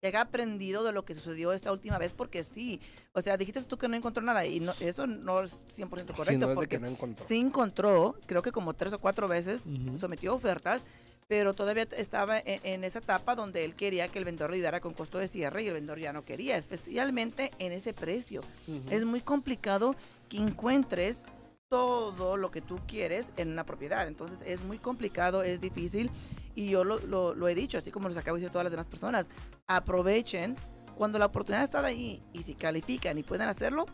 Que 0.00 0.08
haya 0.08 0.20
aprendido 0.20 0.84
de 0.84 0.92
lo 0.92 1.04
que 1.04 1.14
sucedió 1.14 1.52
esta 1.52 1.72
última 1.72 1.98
vez, 1.98 2.12
porque 2.12 2.44
sí. 2.44 2.80
O 3.12 3.20
sea, 3.20 3.36
dijiste 3.36 3.62
tú 3.64 3.78
que 3.78 3.88
no 3.88 3.96
encontró 3.96 4.22
nada 4.22 4.46
y 4.46 4.60
no, 4.60 4.72
eso 4.78 5.06
no 5.06 5.42
es 5.42 5.64
100% 5.66 5.88
correcto. 6.14 6.46
No 6.46 6.50
es 6.50 6.54
porque 6.54 6.76
que 6.76 6.78
no 6.78 6.86
encontró. 6.86 7.26
sí 7.26 7.36
encontró, 7.38 8.14
creo 8.26 8.42
que 8.42 8.52
como 8.52 8.74
tres 8.74 8.92
o 8.92 9.00
cuatro 9.00 9.26
veces, 9.26 9.62
sometió 9.98 10.34
ofertas, 10.34 10.86
pero 11.26 11.52
todavía 11.52 11.86
estaba 11.96 12.38
en, 12.38 12.60
en 12.62 12.84
esa 12.84 13.00
etapa 13.00 13.34
donde 13.34 13.64
él 13.64 13.74
quería 13.74 14.08
que 14.08 14.18
el 14.20 14.24
vendedor 14.24 14.52
diera 14.52 14.80
con 14.80 14.94
costo 14.94 15.18
de 15.18 15.26
cierre 15.26 15.62
y 15.62 15.66
el 15.66 15.74
vendedor 15.74 15.98
ya 15.98 16.12
no 16.12 16.24
quería, 16.24 16.56
especialmente 16.56 17.50
en 17.58 17.72
ese 17.72 17.92
precio. 17.92 18.42
Es 18.90 19.04
muy 19.04 19.20
complicado 19.20 19.96
que 20.28 20.38
encuentres 20.38 21.24
todo 21.68 22.36
lo 22.36 22.50
que 22.50 22.60
tú 22.62 22.78
quieres 22.86 23.32
en 23.36 23.50
una 23.52 23.64
propiedad. 23.64 24.06
Entonces 24.08 24.38
es 24.46 24.62
muy 24.62 24.78
complicado, 24.78 25.42
es 25.42 25.60
difícil. 25.60 26.10
Y 26.54 26.70
yo 26.70 26.84
lo, 26.84 26.98
lo- 27.00 27.34
lo 27.34 27.48
he 27.48 27.54
dicho, 27.54 27.78
así 27.78 27.90
como 27.90 28.08
los 28.08 28.16
acabo 28.16 28.36
de 28.36 28.40
decir 28.42 28.52
todas 28.52 28.64
las 28.64 28.70
demás 28.72 28.88
personas. 28.88 29.30
Aprovechen 29.66 30.56
cuando 30.96 31.18
la 31.18 31.26
oportunidad 31.26 31.64
está 31.64 31.84
ahí 31.84 32.22
y 32.32 32.42
si 32.42 32.54
califican 32.54 33.18
y 33.18 33.22
pueden 33.22 33.48
hacerlo, 33.48 33.86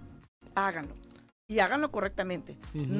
háganlo. 0.54 0.94
Y 1.48 1.58
háganlo 1.58 1.90
correctamente. 1.90 2.56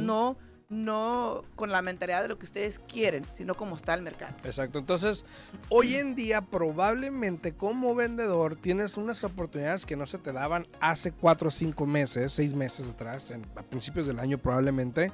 No, 0.07 0.37
no 0.69 1.43
con 1.57 1.71
la 1.71 1.83
mentalidad 1.83 2.23
de 2.23 2.29
lo 2.29 2.39
que 2.39 2.47
ustedes 2.47 2.79
quieren, 2.79 3.25
sino 3.33 3.55
como 3.55 3.77
está 3.77 3.95
el 3.95 4.03
mercado. 4.03 4.35
Exacto. 4.45 4.79
Entonces, 4.79 5.25
hoy 5.69 5.97
en 5.97 6.15
día 6.15 6.41
probablemente 6.41 7.53
como 7.55 7.95
vendedor 7.95 8.57
tienes 8.57 8.97
unas 8.97 9.23
oportunidades 9.25 9.87
que 9.87 9.97
no 9.97 10.07
se 10.07 10.19
te 10.19 10.33
daban 10.33 10.67
hace 10.81 11.13
cuatro 11.13 11.49
o 11.49 11.51
cinco 11.51 11.87
meses, 11.87 12.33
seis 12.33 12.55
meses 12.55 12.87
atrás, 12.89 13.31
en- 13.31 13.47
a 13.57 13.63
principios 13.63 14.07
del 14.07 14.19
año 14.19 14.39
probablemente. 14.39 15.13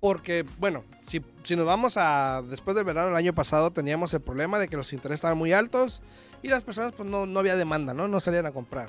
Porque, 0.00 0.44
bueno, 0.60 0.84
si, 1.02 1.24
si 1.42 1.56
nos 1.56 1.66
vamos 1.66 1.96
a 1.96 2.40
después 2.48 2.76
del 2.76 2.84
verano 2.84 3.08
del 3.08 3.16
año 3.16 3.34
pasado, 3.34 3.72
teníamos 3.72 4.14
el 4.14 4.20
problema 4.20 4.60
de 4.60 4.68
que 4.68 4.76
los 4.76 4.92
intereses 4.92 5.16
estaban 5.18 5.36
muy 5.36 5.52
altos 5.52 6.02
y 6.40 6.46
las 6.48 6.62
personas, 6.62 6.92
pues 6.96 7.10
no, 7.10 7.26
no 7.26 7.40
había 7.40 7.56
demanda, 7.56 7.94
¿no? 7.94 8.06
No 8.06 8.20
salían 8.20 8.46
a 8.46 8.52
comprar. 8.52 8.88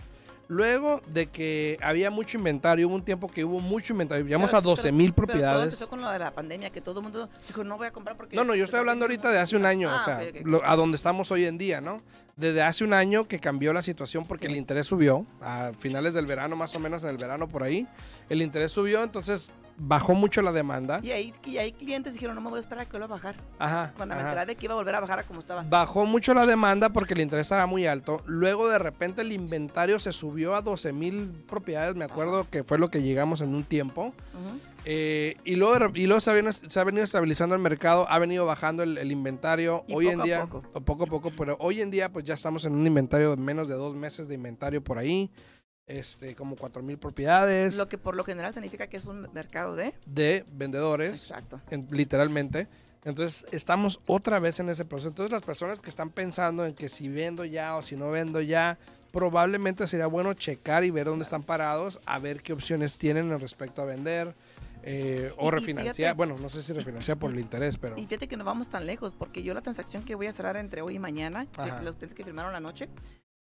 Luego 0.50 1.00
de 1.06 1.28
que 1.28 1.78
había 1.80 2.10
mucho 2.10 2.36
inventario, 2.40 2.88
hubo 2.88 2.96
un 2.96 3.04
tiempo 3.06 3.28
que 3.30 3.46
hubo 3.46 3.60
mucho 3.60 3.94
inventario, 3.94 4.26
llegamos 4.26 4.50
Pero- 4.50 4.58
a 4.58 4.62
12 4.62 4.92
mil 4.92 5.14
pero- 5.14 5.28
Pero 5.28 5.38
todo 5.38 5.44
propiedades. 5.44 5.74
empezó 5.76 5.90
con 5.90 6.02
lo 6.02 6.10
de 6.10 6.18
la 6.18 6.32
pandemia, 6.32 6.72
que 6.72 6.82
todo 6.82 7.02
el 7.02 7.04
mundo 7.04 7.30
dijo, 7.48 7.64
no 7.64 7.78
voy 7.78 7.86
a 7.86 7.92
comprar 7.92 8.18
porque... 8.18 8.36
No, 8.36 8.44
no, 8.44 8.56
yo 8.56 8.64
estoy 8.66 8.80
hablando 8.80 9.06
ahorita 9.06 9.30
de 9.32 9.38
hace 9.38 9.56
un 9.56 9.68
año, 9.68 9.92
Ah, 9.92 10.00
o 10.02 10.04
sea, 10.06 10.22
lo- 10.44 10.66
a 10.66 10.76
donde 10.76 10.96
estamos 10.96 11.30
hoy 11.32 11.46
en 11.46 11.60
día, 11.60 11.82
¿no? 11.82 11.98
Desde 12.36 12.64
hace 12.64 12.84
un 12.84 12.94
año 12.94 13.28
que 13.28 13.40
cambió 13.40 13.74
la 13.74 13.84
situación 13.84 14.26
porque 14.26 14.48
Sí. 14.48 14.52
el 14.54 14.58
interés 14.58 14.88
subió, 14.88 15.24
a 15.40 15.72
finales 15.78 16.16
del 16.16 16.26
verano, 16.26 16.56
más 16.56 16.74
o 16.76 16.80
menos 16.80 17.04
en 17.04 17.10
el 17.10 17.18
verano 17.20 17.48
por 17.48 17.62
ahí, 17.62 17.86
el 18.28 18.42
interés 18.42 18.72
subió, 18.72 19.04
entonces 19.04 19.52
bajó 19.80 20.14
mucho 20.14 20.42
la 20.42 20.52
demanda. 20.52 21.00
Y 21.02 21.12
ahí, 21.12 21.34
y 21.46 21.58
ahí 21.58 21.72
clientes 21.72 22.14
dijeron, 22.14 22.36
no 22.36 22.42
me 22.42 22.50
voy 22.50 22.58
a 22.58 22.62
esperar 22.62 22.84
a 22.84 22.86
que 22.86 22.92
vuelva 22.92 23.06
a 23.06 23.18
bajar. 23.18 23.36
Ajá. 23.58 23.94
Con 23.98 24.10
la 24.10 24.16
mentalidad 24.16 24.48
de 24.48 24.56
que 24.56 24.66
iba 24.66 24.74
a 24.74 24.78
volver 24.78 24.96
a 24.96 25.00
bajar 25.00 25.20
a 25.20 25.24
como 25.24 25.40
estaba. 25.40 25.64
Bajó 25.64 26.06
mucho 26.06 26.34
la 26.34 26.46
demanda 26.46 26.90
porque 26.90 27.14
el 27.14 27.22
interés 27.22 27.46
estaba 27.46 27.66
muy 27.66 27.88
alto. 27.88 28.22
Luego 28.26 28.70
de 28.70 28.78
repente 28.78 29.22
el 29.22 29.32
inventario 29.32 30.00
se 30.00 30.12
subió 30.12 30.56
a 30.56 30.62
12 30.62 30.94
mil 30.94 31.32
propiedades, 31.50 31.96
me 31.96 32.06
acuerdo 32.06 32.48
que 32.50 32.64
fue 32.64 32.78
lo 32.78 32.90
que 32.90 33.02
llegamos 33.02 33.42
en 33.42 33.56
un 33.56 33.64
tiempo. 33.64 34.14
Eh, 34.86 35.36
y 35.44 35.56
luego, 35.56 35.92
y 35.94 36.08
luego 36.08 36.22
se, 36.22 36.32
ha 36.32 36.34
venido, 36.34 36.52
se 36.54 36.80
ha 36.80 36.84
venido 36.84 37.04
estabilizando 37.04 37.54
el 37.54 37.62
mercado, 37.62 38.08
ha 38.10 38.18
venido 38.18 38.46
bajando 38.46 38.84
el, 38.84 38.98
el 38.98 39.12
inventario. 39.12 39.84
Y 39.88 39.94
hoy 39.94 40.08
en 40.08 40.14
poco 40.14 40.22
a 40.22 40.26
día, 40.26 40.42
poco. 40.42 40.64
o 40.74 40.82
poco 40.82 41.04
a 41.04 41.08
poco, 41.08 41.32
pero 41.38 41.58
hoy 41.60 41.82
en 41.82 41.92
día 41.92 42.12
pues 42.12 42.26
ya 42.26 42.34
estamos 42.34 42.66
en 42.66 42.74
un 42.74 42.86
inventario 42.88 43.32
de 43.32 43.38
menos 43.38 43.68
de 43.68 43.76
dos 43.76 43.96
meses 43.96 44.28
de 44.28 44.36
inventario 44.36 44.84
por 44.84 44.98
ahí. 44.98 45.30
Este, 45.90 46.36
como 46.36 46.56
4 46.56 46.84
mil 46.84 47.00
propiedades 47.00 47.76
Lo 47.78 47.90
que 47.90 47.98
por 47.98 48.16
lo 48.16 48.24
general 48.24 48.54
significa 48.54 48.86
que 48.88 48.98
es 48.98 49.06
un 49.06 49.28
mercado 49.34 49.76
de... 49.76 49.96
de 50.06 50.46
vendedores, 50.52 51.24
Exacto. 51.24 51.60
en- 51.72 51.88
literalmente. 51.90 52.68
Entonces 53.04 53.46
estamos 53.52 54.00
otra 54.06 54.40
vez 54.40 54.60
en 54.60 54.70
ese 54.70 54.86
proceso. 54.86 55.10
Entonces 55.10 55.32
las 55.32 55.42
personas 55.42 55.82
que 55.82 55.90
están 55.90 56.12
pensando 56.12 56.64
en 56.66 56.76
que 56.76 56.90
si 56.90 57.10
vendo 57.10 57.44
ya 57.44 57.76
o 57.76 57.82
si 57.82 57.96
no 57.96 58.12
vendo 58.12 58.40
ya, 58.40 58.78
probablemente 59.12 59.88
sería 59.88 60.06
bueno 60.06 60.34
checar 60.36 60.84
y 60.84 60.92
ver 60.92 61.08
dónde 61.08 61.24
están 61.24 61.42
parados, 61.42 62.00
a 62.06 62.20
ver 62.20 62.44
qué 62.44 62.54
opciones 62.54 62.98
tienen 63.00 63.32
en 63.32 63.40
respecto 63.40 63.82
a 63.82 63.86
vender 63.86 64.36
eh, 64.84 65.34
o 65.38 65.50
refinanciar. 65.50 66.16
bueno, 66.16 66.36
no 66.40 66.50
sé 66.50 66.62
si 66.62 66.72
refinanciar 66.72 67.18
por 67.18 67.32
el 67.32 67.40
interés, 67.40 67.78
pero... 67.78 67.98
Y 67.98 68.06
fíjate 68.06 68.28
que 68.28 68.38
no 68.38 68.44
vamos 68.44 68.70
tan 68.70 68.86
lejos, 68.86 69.16
porque 69.18 69.42
yo 69.44 69.54
la 69.56 69.62
transacción 69.62 70.04
que 70.04 70.14
voy 70.16 70.28
a 70.28 70.34
cerrar 70.34 70.56
entre 70.56 70.82
hoy 70.84 70.96
y 70.96 71.00
mañana, 71.00 71.48
que 71.48 71.84
los 71.84 71.96
clientes 71.96 72.14
que 72.14 72.24
firmaron 72.24 72.54
anoche, 72.56 72.90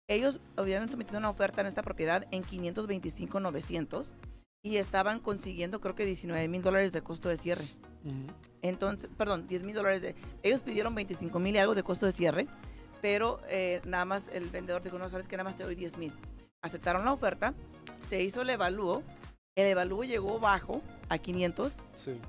ellos 0.07 0.39
habían 0.55 0.88
sometido 0.89 1.17
una 1.17 1.29
oferta 1.29 1.62
en 1.62 1.67
esta 1.67 1.83
propiedad 1.83 2.27
en 2.31 2.43
525,900 2.43 4.15
y 4.63 4.77
estaban 4.77 5.19
consiguiendo 5.19 5.81
creo 5.81 5.95
que 5.95 6.05
19 6.05 6.47
mil 6.47 6.62
dólares 6.62 6.91
de 6.91 7.01
costo 7.01 7.29
de 7.29 7.38
cierre. 7.38 7.65
Entonces, 8.62 9.09
perdón, 9.17 9.47
10 9.47 9.63
mil 9.63 9.75
dólares 9.75 10.01
de... 10.01 10.15
Ellos 10.43 10.62
pidieron 10.62 10.93
25 10.93 11.39
mil 11.39 11.55
y 11.55 11.57
algo 11.57 11.74
de 11.74 11.83
costo 11.83 12.05
de 12.05 12.12
cierre, 12.12 12.47
pero 13.01 13.39
eh, 13.50 13.81
nada 13.85 14.05
más 14.05 14.29
el 14.29 14.50
vendedor 14.50 14.83
dijo, 14.83 15.00
no, 15.00 15.09
sabes 15.09 15.27
que 15.27 15.38
nada 15.38 15.45
más 15.45 15.55
te 15.55 15.63
doy 15.63 15.75
10 15.75 15.97
mil. 15.97 16.13
Aceptaron 16.62 17.05
la 17.05 17.13
oferta, 17.13 17.53
se 18.07 18.21
hizo 18.21 18.41
el 18.41 18.50
evalúo, 18.50 19.03
el 19.55 19.67
evalúo 19.67 20.03
llegó 20.03 20.39
bajo 20.39 20.81
a 21.09 21.17
500, 21.17 21.74
Sí, 21.95 22.19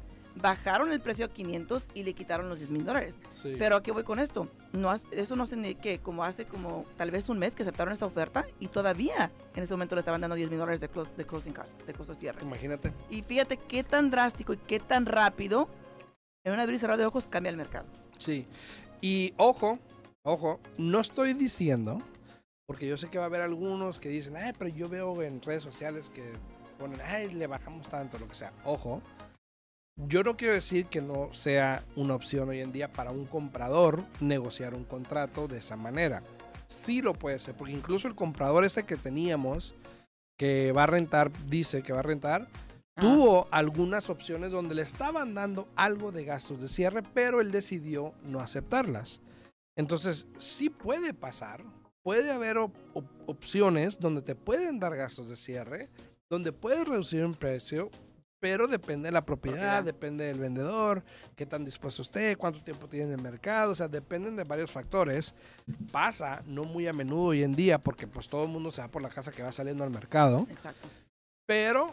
bajaron 0.41 0.93
el 0.93 1.01
precio 1.01 1.25
a 1.27 1.29
500 1.29 1.89
y 1.95 2.03
le 2.03 2.13
quitaron 2.15 2.49
los 2.49 2.59
10 2.59 2.71
mil 2.71 2.85
dólares. 2.85 3.17
sí. 3.31 3.55
Pero 3.59 3.77
¿a 3.77 3.83
qué 3.83 3.91
voy 3.93 4.05
con 4.05 4.19
esto? 4.19 4.49
No, 4.73 4.95
eso 5.11 5.37
no 5.37 5.47
sé 5.47 5.57
ni 5.57 5.75
qué, 5.75 5.99
como 5.99 6.25
hace 6.25 6.45
como 6.45 6.85
tal 6.97 7.11
vez 7.11 7.29
un 7.29 7.39
mes 7.39 7.55
que 7.55 7.63
aceptaron 7.63 7.93
esta 7.93 8.07
oferta 8.07 8.45
y 8.61 8.69
todavía 8.69 9.31
en 9.55 9.63
ese 9.63 9.73
momento 9.75 9.95
le 9.95 10.01
estaban 10.01 10.21
dando 10.21 10.37
10 10.37 10.51
mil 10.51 10.59
dólares 10.59 10.81
de, 10.81 10.91
close- 10.91 11.15
de 11.17 11.25
closing 11.27 11.53
cost, 11.55 11.81
de 11.83 11.93
costo 11.95 12.13
de 12.13 12.19
cierre. 12.19 12.43
Imagínate. 12.43 12.93
Y 13.11 13.23
fíjate 13.23 13.57
qué 13.57 13.83
tan 13.83 14.11
drástico 14.11 14.53
y 14.53 14.59
qué 14.59 14.79
tan 14.81 15.07
rápido 15.07 15.69
en 16.45 16.53
un 16.53 16.61
abrir 16.61 16.77
y 16.77 16.79
cerrar 16.79 16.99
de 16.99 17.07
ojos 17.07 17.27
cambia 17.27 17.51
el 17.51 17.57
mercado. 17.57 17.87
Sí. 18.19 18.47
Y 19.01 19.33
ojo, 19.37 19.79
ojo, 20.23 20.61
no 20.79 21.01
estoy 21.01 21.33
diciendo, 21.35 22.01
porque 22.67 22.87
yo 22.87 22.97
sé 22.99 23.09
que 23.09 23.19
va 23.19 23.25
a 23.25 23.27
haber 23.29 23.41
algunos 23.41 23.99
que 23.99 24.09
dicen, 24.11 24.37
ay, 24.37 24.53
pero 24.59 24.69
yo 24.69 24.89
veo 24.89 25.23
en 25.23 25.41
redes 25.41 25.63
sociales 25.63 26.11
que 26.11 26.23
ponen, 26.79 27.01
ay, 27.01 27.31
le 27.31 27.47
bajamos 27.47 27.89
tanto, 27.89 28.19
lo 28.19 28.29
que 28.29 28.35
sea. 28.35 28.53
Ojo, 28.65 29.01
yo 29.97 30.23
no 30.23 30.37
quiero 30.37 30.55
decir 30.55 30.87
que 30.87 31.01
no 31.01 31.33
sea 31.33 31.85
una 31.97 32.15
opción 32.15 32.49
hoy 32.49 32.61
en 32.61 32.73
día 32.73 32.93
para 32.93 33.11
un 33.11 33.25
comprador 33.27 34.05
negociar 34.21 34.75
un 34.75 34.85
contrato 34.85 35.49
de 35.49 35.59
esa 35.59 35.77
manera. 35.77 36.23
Sí 36.67 37.01
lo 37.01 37.15
puede 37.15 37.39
ser, 37.39 37.55
porque 37.55 37.73
incluso 37.73 38.07
el 38.09 38.15
comprador 38.15 38.65
ese 38.65 38.85
que 38.85 38.97
teníamos, 38.97 39.75
que 40.39 40.73
va 40.73 40.83
a 40.85 40.87
rentar, 40.89 41.31
dice 41.49 41.83
que 41.83 41.93
va 41.93 42.01
a 42.01 42.03
rentar, 42.03 42.49
tuvo 42.99 43.47
algunas 43.51 44.11
opciones 44.11 44.53
donde 44.53 44.75
le 44.75 44.83
estaban 44.83 45.35
dando 45.35 45.69
algo 45.77 46.13
de 46.13 46.25
gastos 46.25 46.61
de 46.61 46.69
cierre, 46.69 47.03
pero 47.15 47.41
él 47.41 47.51
decidió 47.51 48.13
no 48.25 48.41
aceptarlas. 48.41 49.21
Entonces, 49.77 50.27
sí 50.39 50.71
puede 50.71 51.15
pasar, 51.15 51.63
puede 52.03 52.31
haber 52.31 52.59
op- 52.59 52.75
op- 52.95 53.11
opciones 53.27 53.99
donde 54.01 54.23
te 54.23 54.35
pueden 54.35 54.79
dar 54.81 54.97
gastos 54.97 55.29
de 55.29 55.37
cierre, 55.37 55.89
donde 56.31 56.53
puedes 56.53 56.87
reducir 56.89 57.25
un 57.25 57.35
precio, 57.35 57.91
pero 58.49 58.69
depende 58.69 59.09
de 59.09 59.13
la 59.13 59.25
propiedad, 59.25 59.57
Propiedad. 59.57 59.83
depende 59.85 60.25
del 60.27 60.39
vendedor, 60.39 61.03
qué 61.35 61.47
tan 61.47 61.65
dispuesto 61.65 62.03
esté, 62.03 62.37
cuánto 62.37 62.63
tiempo 62.63 62.87
tiene 62.89 63.07
en 63.07 63.13
el 63.19 63.21
mercado, 63.23 63.73
o 63.73 63.75
sea, 63.75 63.89
dependen 63.89 64.37
de 64.37 64.45
varios 64.45 64.71
factores. 64.71 65.35
Pasa, 65.91 66.43
no 66.47 66.65
muy 66.65 66.87
a 66.87 66.93
menudo 66.93 67.25
hoy 67.25 67.43
en 67.43 67.57
día, 67.57 67.79
porque 67.79 68.07
pues 68.07 68.29
todo 68.29 68.45
el 68.45 68.49
mundo 68.51 68.71
se 68.71 68.81
va 68.83 68.89
por 68.89 69.03
la 69.03 69.09
casa 69.09 69.33
que 69.33 69.43
va 69.43 69.51
saliendo 69.51 69.83
al 69.83 69.91
mercado. 69.91 70.47
Exacto. 70.49 70.87
Pero 71.45 71.93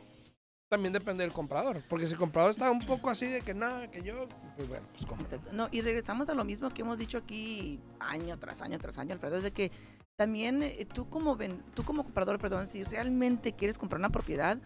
también 0.70 0.94
depende 0.94 1.24
del 1.24 1.34
comprador. 1.34 1.82
Porque 1.90 2.06
si 2.06 2.14
el 2.14 2.20
comprador 2.20 2.52
está 2.52 2.70
un 2.70 2.86
poco 2.86 3.10
así 3.10 3.26
de 3.26 3.42
que 3.42 3.56
nada, 3.56 3.90
que 3.90 4.04
yo, 4.04 4.28
pues 4.56 4.68
bueno, 4.70 4.86
pues 4.94 5.08
compra. 5.08 5.26
Exacto. 5.26 5.50
No, 5.54 5.70
y 5.72 5.82
regresamos 5.82 6.30
a 6.30 6.36
lo 6.36 6.44
mismo 6.44 6.70
que 6.72 6.84
hemos 6.84 7.00
dicho 7.00 7.18
aquí 7.18 7.80
año 8.00 8.38
tras 8.38 8.62
año 8.62 8.78
tras 8.78 9.00
año, 9.00 9.14
Alfredo, 9.14 9.38
es 9.38 9.44
de 9.44 9.52
que 9.52 9.72
también 10.16 10.62
eh, 10.62 10.86
tú 10.86 11.10
como 11.10 11.36
ven- 11.36 11.64
tú 11.74 11.84
como 11.84 12.04
comprador, 12.04 12.38
perdón, 12.38 12.68
si 12.68 12.84
realmente 12.84 13.54
quieres 13.54 13.80
comprar 13.80 13.98
una 14.00 14.10
propiedad, 14.12 14.60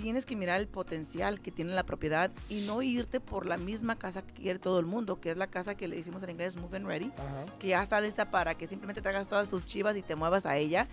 tienes 0.00 0.26
que 0.26 0.36
mirar 0.36 0.60
el 0.60 0.68
potencial 0.68 1.40
que 1.40 1.50
tiene 1.50 1.72
la 1.74 1.84
propiedad 1.84 2.30
y 2.48 2.62
no 2.66 2.82
irte 2.82 3.20
por 3.20 3.46
la 3.46 3.56
misma 3.56 3.96
casa 3.96 4.22
que 4.22 4.32
quiere 4.34 4.58
todo 4.58 4.78
el 4.80 4.86
mundo, 4.86 5.20
que 5.20 5.30
es 5.30 5.36
la 5.36 5.46
casa 5.46 5.74
que 5.74 5.88
le 5.88 5.96
decimos 5.96 6.22
en 6.22 6.30
inglés 6.30 6.56
move 6.56 6.76
and 6.76 6.86
ready, 6.86 7.12
Ajá. 7.16 7.46
que 7.58 7.68
ya 7.68 7.82
está 7.82 8.00
lista 8.00 8.30
para 8.30 8.54
que 8.56 8.66
simplemente 8.66 9.00
traigas 9.02 9.28
todas 9.28 9.48
tus 9.48 9.66
chivas 9.66 9.96
y 9.96 10.02
te 10.02 10.14
muevas 10.16 10.46
a 10.46 10.56
ella. 10.56 10.86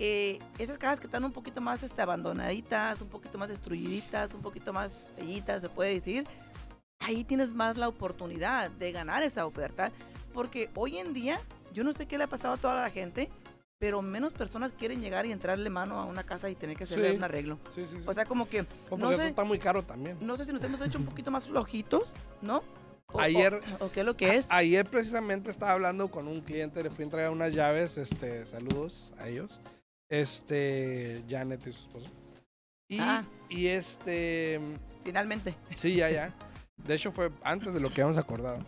eh, 0.00 0.38
esas 0.58 0.78
casas 0.78 1.00
que 1.00 1.06
están 1.06 1.24
un 1.24 1.32
poquito 1.32 1.60
más 1.60 1.82
este, 1.82 2.00
abandonaditas, 2.02 3.00
un 3.02 3.08
poquito 3.08 3.36
más 3.36 3.48
destruiditas, 3.48 4.32
un 4.34 4.42
poquito 4.42 4.72
más 4.72 5.06
bellitas, 5.16 5.60
se 5.62 5.68
puede 5.68 5.94
decir, 5.94 6.24
ahí 7.00 7.24
tienes 7.24 7.52
más 7.54 7.76
la 7.76 7.88
oportunidad 7.88 8.70
de 8.70 8.92
ganar 8.92 9.22
esa 9.24 9.44
oferta, 9.44 9.90
porque 10.32 10.70
hoy 10.76 10.98
en 10.98 11.14
día, 11.14 11.40
yo 11.74 11.82
no 11.82 11.92
sé 11.92 12.06
qué 12.06 12.16
le 12.16 12.24
ha 12.24 12.28
pasado 12.28 12.54
a 12.54 12.56
toda 12.58 12.74
la 12.80 12.90
gente, 12.90 13.28
pero 13.78 14.02
menos 14.02 14.32
personas 14.32 14.72
quieren 14.72 15.00
llegar 15.00 15.24
y 15.26 15.32
entrarle 15.32 15.70
mano 15.70 16.00
a 16.00 16.04
una 16.04 16.24
casa 16.24 16.50
y 16.50 16.54
tener 16.56 16.76
que 16.76 16.84
hacerle 16.84 17.10
Sí. 17.10 17.16
un 17.16 17.24
arreglo. 17.24 17.58
Sí, 17.70 17.86
sí, 17.86 17.96
sí. 18.00 18.04
O 18.08 18.12
sea, 18.12 18.24
como 18.24 18.48
que, 18.48 18.64
Porque 18.88 19.04
no 19.04 19.16
sé, 19.16 19.28
está 19.28 19.44
muy 19.44 19.58
caro 19.58 19.84
también. 19.84 20.18
no 20.20 20.36
sé 20.36 20.44
si 20.44 20.52
nos 20.52 20.62
hemos 20.64 20.80
hecho 20.84 20.98
un 20.98 21.04
poquito 21.06 21.30
más 21.30 21.46
flojitos, 21.46 22.14
¿no? 22.42 22.62
O- 23.12 23.20
Ayer- 23.20 23.60
O, 23.80 23.86
o 23.86 23.90
qué 23.92 24.00
es 24.00 24.06
lo 24.06 24.16
que 24.16 24.34
es. 24.36 24.48
Ayer 24.50 24.84
precisamente 24.84 25.50
estaba 25.50 25.72
hablando 25.72 26.10
con 26.10 26.26
un 26.28 26.40
cliente, 26.40 26.82
le 26.82 26.90
fui 26.90 27.02
a 27.02 27.06
entregar 27.06 27.30
unas 27.30 27.54
llaves, 27.54 27.96
este, 27.96 28.44
saludos 28.46 29.14
a 29.18 29.28
ellos. 29.28 29.60
Este, 30.10 31.22
Janet 31.28 31.66
y 31.66 31.72
su 31.72 31.82
esposo. 31.82 32.10
Y, 32.88 32.98
Ah. 33.00 33.24
y 33.48 33.68
este, 33.68 34.60
Finalmente, 35.04 35.54
sí, 35.74 35.94
ya, 35.94 36.10
ya. 36.10 36.34
De 36.76 36.94
hecho 36.94 37.12
fue 37.12 37.30
antes 37.42 37.72
de 37.72 37.80
lo 37.80 37.88
que 37.88 38.02
habíamos 38.02 38.18
acordado. 38.18 38.58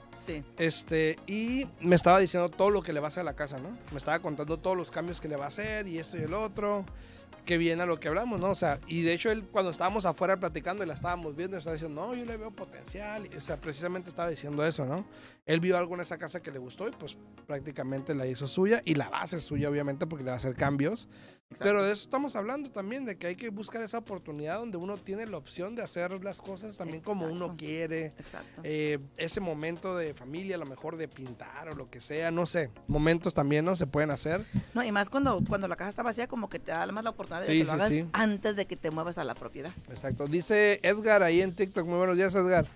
Este, 0.59 1.19
y 1.27 1.67
me 1.81 1.97
estaba 1.97 2.19
diciendo 2.19 2.49
todo 2.49 2.71
lo 2.71 2.83
que 2.83 2.93
le 2.93 3.01
va 3.01 3.07
a 3.07 3.09
hacer 3.09 3.23
a 3.23 3.25
la 3.25 3.35
casa, 3.35 3.59
¿no? 3.59 3.71
Me 3.91 3.99
estaba 3.99 4.19
contando 4.21 4.59
todos 4.59 4.77
los 4.77 4.91
cambios 4.91 5.21
que 5.21 5.29
le 5.29 5.37
va 5.37 5.47
a 5.47 5.49
hacer 5.49 5.89
y 5.89 5.99
esto 5.99 6.17
y 6.17 6.21
el 6.21 6.35
otro. 6.35 6.85
Que 7.45 7.59
viene 7.59 7.83
a 7.83 7.87
lo 7.87 7.99
que 7.99 8.09
hablamos, 8.09 8.41
¿no? 8.41 8.51
O 8.51 8.55
sea, 8.55 8.81
y 8.87 9.03
de 9.03 9.13
hecho 9.13 9.31
él 9.31 9.45
cuando 9.51 9.71
estábamos 9.71 10.07
afuera 10.07 10.39
platicando 10.39 10.85
y 10.85 10.87
la 10.87 10.95
estábamos 10.95 11.35
viendo, 11.35 11.57
estaba 11.57 11.75
diciendo, 11.75 12.07
no, 12.07 12.15
yo 12.15 12.25
le 12.25 12.37
veo 12.37 12.51
potencial. 12.51 13.29
O 13.37 13.41
sea, 13.41 13.57
precisamente 13.61 14.09
estaba 14.09 14.29
diciendo 14.31 14.65
eso, 14.65 14.85
¿no? 14.85 15.05
Él 15.47 15.61
vio 15.61 15.77
algo 15.77 15.95
en 15.95 16.01
esa 16.03 16.19
casa 16.19 16.41
que 16.41 16.51
le 16.51 16.59
gustó 16.59 16.87
y 16.89 16.93
pues 16.93 17.17
prácticamente 17.47 18.15
la 18.15 18.27
hizo 18.27 18.47
suya 18.47 18.83
y 18.85 18.95
la 18.95 19.09
va 19.09 19.19
a 19.19 19.23
hacer 19.23 19.43
suya, 19.43 19.69
obviamente, 19.69 20.07
porque 20.07 20.25
le 20.25 20.29
va 20.31 20.35
a 20.35 20.37
hacer 20.37 20.55
cambios. 20.55 21.09
Pero 21.59 21.83
de 21.83 21.91
eso 21.93 22.05
estamos 22.05 22.37
hablando 22.37 22.71
también, 22.71 23.05
de 23.05 23.19
que 23.19 23.27
hay 23.27 23.35
que 23.35 23.49
buscar 23.51 23.83
esa 23.83 23.99
oportunidad 23.99 24.61
donde 24.61 24.77
uno 24.77 24.97
tiene 24.97 25.27
la 25.27 25.37
opción 25.37 25.75
de 25.75 25.83
hacer 25.83 26.23
las 26.23 26.41
cosas 26.41 26.77
también 26.77 27.01
como 27.01 27.27
uno 27.27 27.47
Exacto. 27.47 27.57
quiere 27.57 28.07
Exacto. 28.19 28.61
eh, 28.63 29.01
ese 29.17 29.41
momento 29.41 29.97
de 29.97 30.15
familia, 30.15 30.55
a 30.55 30.59
lo 30.59 30.67
mejor 30.67 30.97
de 30.97 31.09
pintar 31.09 31.69
o 31.69 31.75
lo 31.75 31.91
que 31.91 32.01
sea, 32.01 32.31
no 32.31 32.47
sé. 32.47 32.71
Momentos 32.87 33.35
también, 33.35 33.65
¿no? 33.65 33.75
Se 33.75 33.89
pueden 33.89 34.13
hacer. 34.13 34.45
No, 34.75 34.85
y 34.85 34.93
más 34.93 35.11
cuando, 35.11 35.43
cuando 35.49 35.67
la 35.67 35.75
casa 35.75 35.91
está 35.91 36.05
vacía, 36.05 36.29
como 36.29 36.49
que 36.49 36.61
te 36.61 36.71
da 36.71 36.87
más 36.87 37.03
la 37.03 37.11
oportunidad 37.11 37.30
de 37.39 37.47
Sí, 37.47 37.53
que 37.53 37.59
lo 37.61 37.65
sí, 37.67 37.71
hagas 37.73 37.89
sí. 37.91 38.09
antes 38.13 38.57
de 38.57 38.67
que 38.67 38.77
te 38.77 38.91
muevas 38.91 39.17
a 39.19 39.25
la 39.25 39.35
propiedad. 39.35 39.71
Exacto. 39.89 40.27
Dice 40.27 40.81
Edgar 40.83 41.23
ahí 41.23 41.41
en 41.41 41.55
TikTok. 41.55 41.87
Muy 41.87 41.99
buenos 41.99 42.17
días, 42.17 42.35
Edgar. 42.35 42.67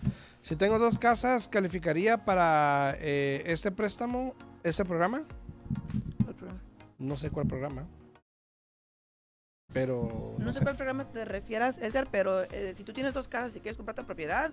Si 0.43 0.55
tengo 0.57 0.79
dos 0.79 0.99
casas, 0.99 1.49
¿calificaría 1.49 2.25
para 2.25 2.97
eh, 3.01 3.43
este 3.47 3.71
préstamo, 3.73 4.35
este 4.63 4.85
programa? 4.85 5.25
¿Cuál 6.23 6.35
programa? 6.37 6.61
No 6.99 7.17
sé 7.17 7.31
cuál 7.31 7.47
programa. 7.47 7.87
Pero. 9.73 10.37
No 10.39 10.53
sé 10.53 10.61
cuál 10.63 10.77
programa 10.77 11.09
te 11.11 11.25
refieras, 11.25 11.79
Edgar, 11.79 12.09
pero 12.11 12.43
eh, 12.45 12.75
si 12.77 12.85
tú 12.85 12.93
tienes 12.93 13.15
dos 13.15 13.27
casas 13.29 13.57
y 13.57 13.61
quieres 13.61 13.77
comprar 13.77 13.97
tu 13.97 14.05
propiedad, 14.05 14.53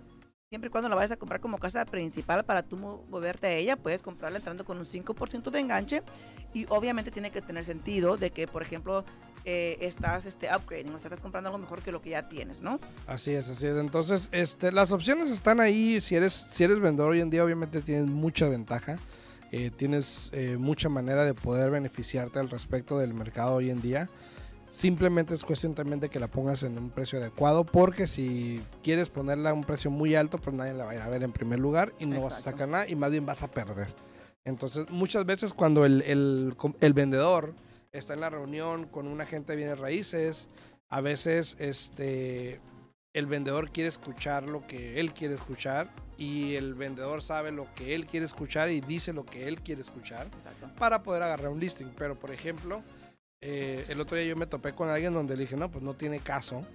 siempre 0.49 0.69
y 0.69 0.71
cuando 0.71 0.89
la 0.89 0.95
vayas 0.95 1.11
a 1.11 1.17
comprar 1.17 1.39
como 1.41 1.59
casa 1.59 1.85
principal 1.85 2.43
para 2.43 2.63
tú 2.63 2.77
mo- 2.77 3.05
moverte 3.09 3.47
a 3.47 3.51
ella, 3.53 3.75
puedes 3.75 4.01
comprarla 4.01 4.37
entrando 4.39 4.65
con 4.65 4.77
un 4.77 4.85
5% 4.85 5.51
de 5.51 5.59
enganche 5.59 6.01
y 6.53 6.65
obviamente 6.69 7.11
tiene 7.11 7.29
que 7.29 7.41
tener 7.41 7.65
sentido 7.65 8.17
de 8.17 8.31
que, 8.31 8.47
por 8.47 8.63
ejemplo, 8.63 9.05
eh, 9.45 9.77
estás 9.81 10.25
este, 10.25 10.47
upgrading, 10.55 10.93
o 10.93 10.99
sea, 10.99 11.07
estás 11.07 11.21
comprando 11.21 11.49
algo 11.49 11.57
mejor 11.57 11.81
que 11.81 11.91
lo 11.91 12.01
que 12.01 12.11
ya 12.11 12.29
tienes, 12.29 12.61
¿no? 12.61 12.79
Así 13.07 13.31
es, 13.31 13.49
así 13.49 13.67
es. 13.67 13.75
Entonces, 13.75 14.29
este, 14.31 14.71
las 14.71 14.91
opciones 14.91 15.29
están 15.31 15.59
ahí. 15.59 15.99
Si 16.01 16.15
eres, 16.15 16.33
si 16.33 16.63
eres 16.63 16.79
vendedor 16.79 17.11
hoy 17.11 17.21
en 17.21 17.29
día, 17.29 17.43
obviamente 17.43 17.81
tienes 17.81 18.05
mucha 18.05 18.47
ventaja. 18.47 18.97
Eh, 19.51 19.69
tienes 19.75 20.29
eh, 20.33 20.55
mucha 20.57 20.87
manera 20.87 21.25
de 21.25 21.33
poder 21.33 21.71
beneficiarte 21.71 22.39
al 22.39 22.49
respecto 22.49 22.97
del 22.97 23.13
mercado 23.13 23.55
hoy 23.55 23.69
en 23.69 23.81
día. 23.81 24.09
Simplemente 24.69 25.33
es 25.33 25.43
cuestión 25.43 25.75
también 25.75 25.99
de 25.99 26.07
que 26.07 26.17
la 26.17 26.29
pongas 26.29 26.63
en 26.63 26.77
un 26.77 26.89
precio 26.89 27.19
adecuado, 27.19 27.65
porque 27.65 28.07
si 28.07 28.61
quieres 28.81 29.09
ponerla 29.09 29.49
a 29.49 29.53
un 29.53 29.65
precio 29.65 29.91
muy 29.91 30.15
alto, 30.15 30.37
pues 30.37 30.55
nadie 30.55 30.73
la 30.73 30.85
va 30.85 30.91
a 30.91 31.09
ver 31.09 31.23
en 31.23 31.33
primer 31.33 31.59
lugar 31.59 31.93
y 31.99 32.05
no 32.05 32.21
vas 32.21 32.35
a 32.35 32.37
Exacto. 32.37 32.51
sacar 32.51 32.69
nada 32.69 32.87
y 32.87 32.95
más 32.95 33.11
bien 33.11 33.25
vas 33.25 33.43
a 33.43 33.51
perder. 33.51 33.93
Entonces, 34.45 34.89
muchas 34.89 35.25
veces 35.25 35.53
cuando 35.53 35.83
el, 35.85 36.01
el, 36.03 36.55
el 36.79 36.93
vendedor 36.93 37.53
está 37.91 38.13
en 38.13 38.21
la 38.21 38.29
reunión 38.29 38.85
con 38.85 39.07
un 39.07 39.21
agente 39.21 39.53
de 39.53 39.57
bienes 39.57 39.79
raíces, 39.79 40.47
a 40.89 41.01
veces 41.01 41.55
este, 41.59 42.59
el 43.13 43.25
vendedor 43.25 43.71
quiere 43.71 43.89
escuchar 43.89 44.43
lo 44.47 44.65
que 44.65 44.99
él 44.99 45.13
quiere 45.13 45.35
escuchar 45.35 45.89
y 46.17 46.55
el 46.55 46.73
vendedor 46.73 47.23
sabe 47.23 47.51
lo 47.51 47.73
que 47.75 47.95
él 47.95 48.05
quiere 48.05 48.25
escuchar 48.25 48.69
y 48.69 48.81
dice 48.81 49.13
lo 49.13 49.25
que 49.25 49.47
él 49.47 49.61
quiere 49.61 49.81
escuchar 49.81 50.27
Exacto. 50.27 50.69
para 50.77 51.03
poder 51.03 51.23
agarrar 51.23 51.49
un 51.49 51.59
listing. 51.59 51.91
Pero, 51.97 52.17
por 52.17 52.31
ejemplo, 52.31 52.83
eh, 53.41 53.85
el 53.89 53.99
otro 53.99 54.17
día 54.17 54.25
yo 54.25 54.35
me 54.35 54.45
topé 54.45 54.73
con 54.73 54.89
alguien 54.89 55.13
donde 55.13 55.35
le 55.35 55.43
dije, 55.43 55.57
no, 55.57 55.71
pues 55.71 55.83
no 55.83 55.95
tiene 55.95 56.19
caso. 56.19 56.65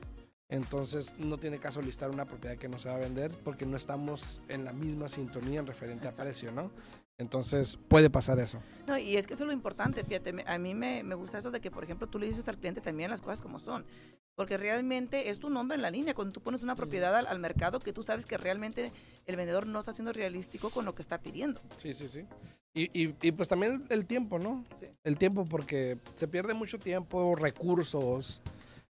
Entonces, 0.48 1.14
no 1.18 1.38
tiene 1.38 1.58
caso 1.58 1.80
listar 1.82 2.10
una 2.10 2.24
propiedad 2.24 2.56
que 2.56 2.68
no 2.68 2.78
se 2.78 2.88
va 2.88 2.96
a 2.96 3.00
vender 3.00 3.32
porque 3.44 3.66
no 3.66 3.76
estamos 3.76 4.40
en 4.48 4.64
la 4.64 4.72
misma 4.72 5.08
sintonía 5.08 5.60
en 5.60 5.66
referente 5.66 6.06
Exacto. 6.06 6.22
a 6.22 6.24
precio, 6.24 6.52
¿no? 6.52 6.70
Entonces, 7.18 7.78
puede 7.88 8.10
pasar 8.10 8.38
eso. 8.38 8.60
No, 8.86 8.98
y 8.98 9.16
es 9.16 9.26
que 9.26 9.34
eso 9.34 9.44
es 9.44 9.46
lo 9.46 9.52
importante, 9.54 10.04
fíjate, 10.04 10.34
a 10.46 10.58
mí 10.58 10.74
me, 10.74 11.02
me 11.02 11.14
gusta 11.14 11.38
eso 11.38 11.50
de 11.50 11.60
que, 11.60 11.70
por 11.70 11.82
ejemplo, 11.82 12.06
tú 12.06 12.18
le 12.18 12.26
dices 12.28 12.46
al 12.46 12.58
cliente 12.58 12.82
también 12.82 13.10
las 13.10 13.22
cosas 13.22 13.40
como 13.40 13.58
son, 13.58 13.86
porque 14.34 14.58
realmente 14.58 15.30
es 15.30 15.38
tu 15.38 15.48
nombre 15.48 15.76
en 15.76 15.82
la 15.82 15.90
línea, 15.90 16.12
cuando 16.12 16.32
tú 16.32 16.42
pones 16.42 16.62
una 16.62 16.76
propiedad 16.76 17.16
al, 17.16 17.26
al 17.26 17.38
mercado 17.38 17.80
que 17.80 17.94
tú 17.94 18.02
sabes 18.02 18.26
que 18.26 18.36
realmente 18.36 18.92
el 19.24 19.36
vendedor 19.36 19.66
no 19.66 19.80
está 19.80 19.94
siendo 19.94 20.12
realístico 20.12 20.68
con 20.68 20.84
lo 20.84 20.94
que 20.94 21.00
está 21.00 21.18
pidiendo. 21.18 21.60
Sí, 21.76 21.94
sí, 21.94 22.06
sí. 22.06 22.26
Y, 22.74 22.90
y, 22.92 23.14
y 23.22 23.32
pues 23.32 23.48
también 23.48 23.86
el 23.88 24.04
tiempo, 24.04 24.38
¿no? 24.38 24.64
Sí. 24.78 24.86
El 25.02 25.16
tiempo 25.16 25.46
porque 25.46 25.98
se 26.12 26.28
pierde 26.28 26.52
mucho 26.52 26.78
tiempo, 26.78 27.34
recursos. 27.34 28.42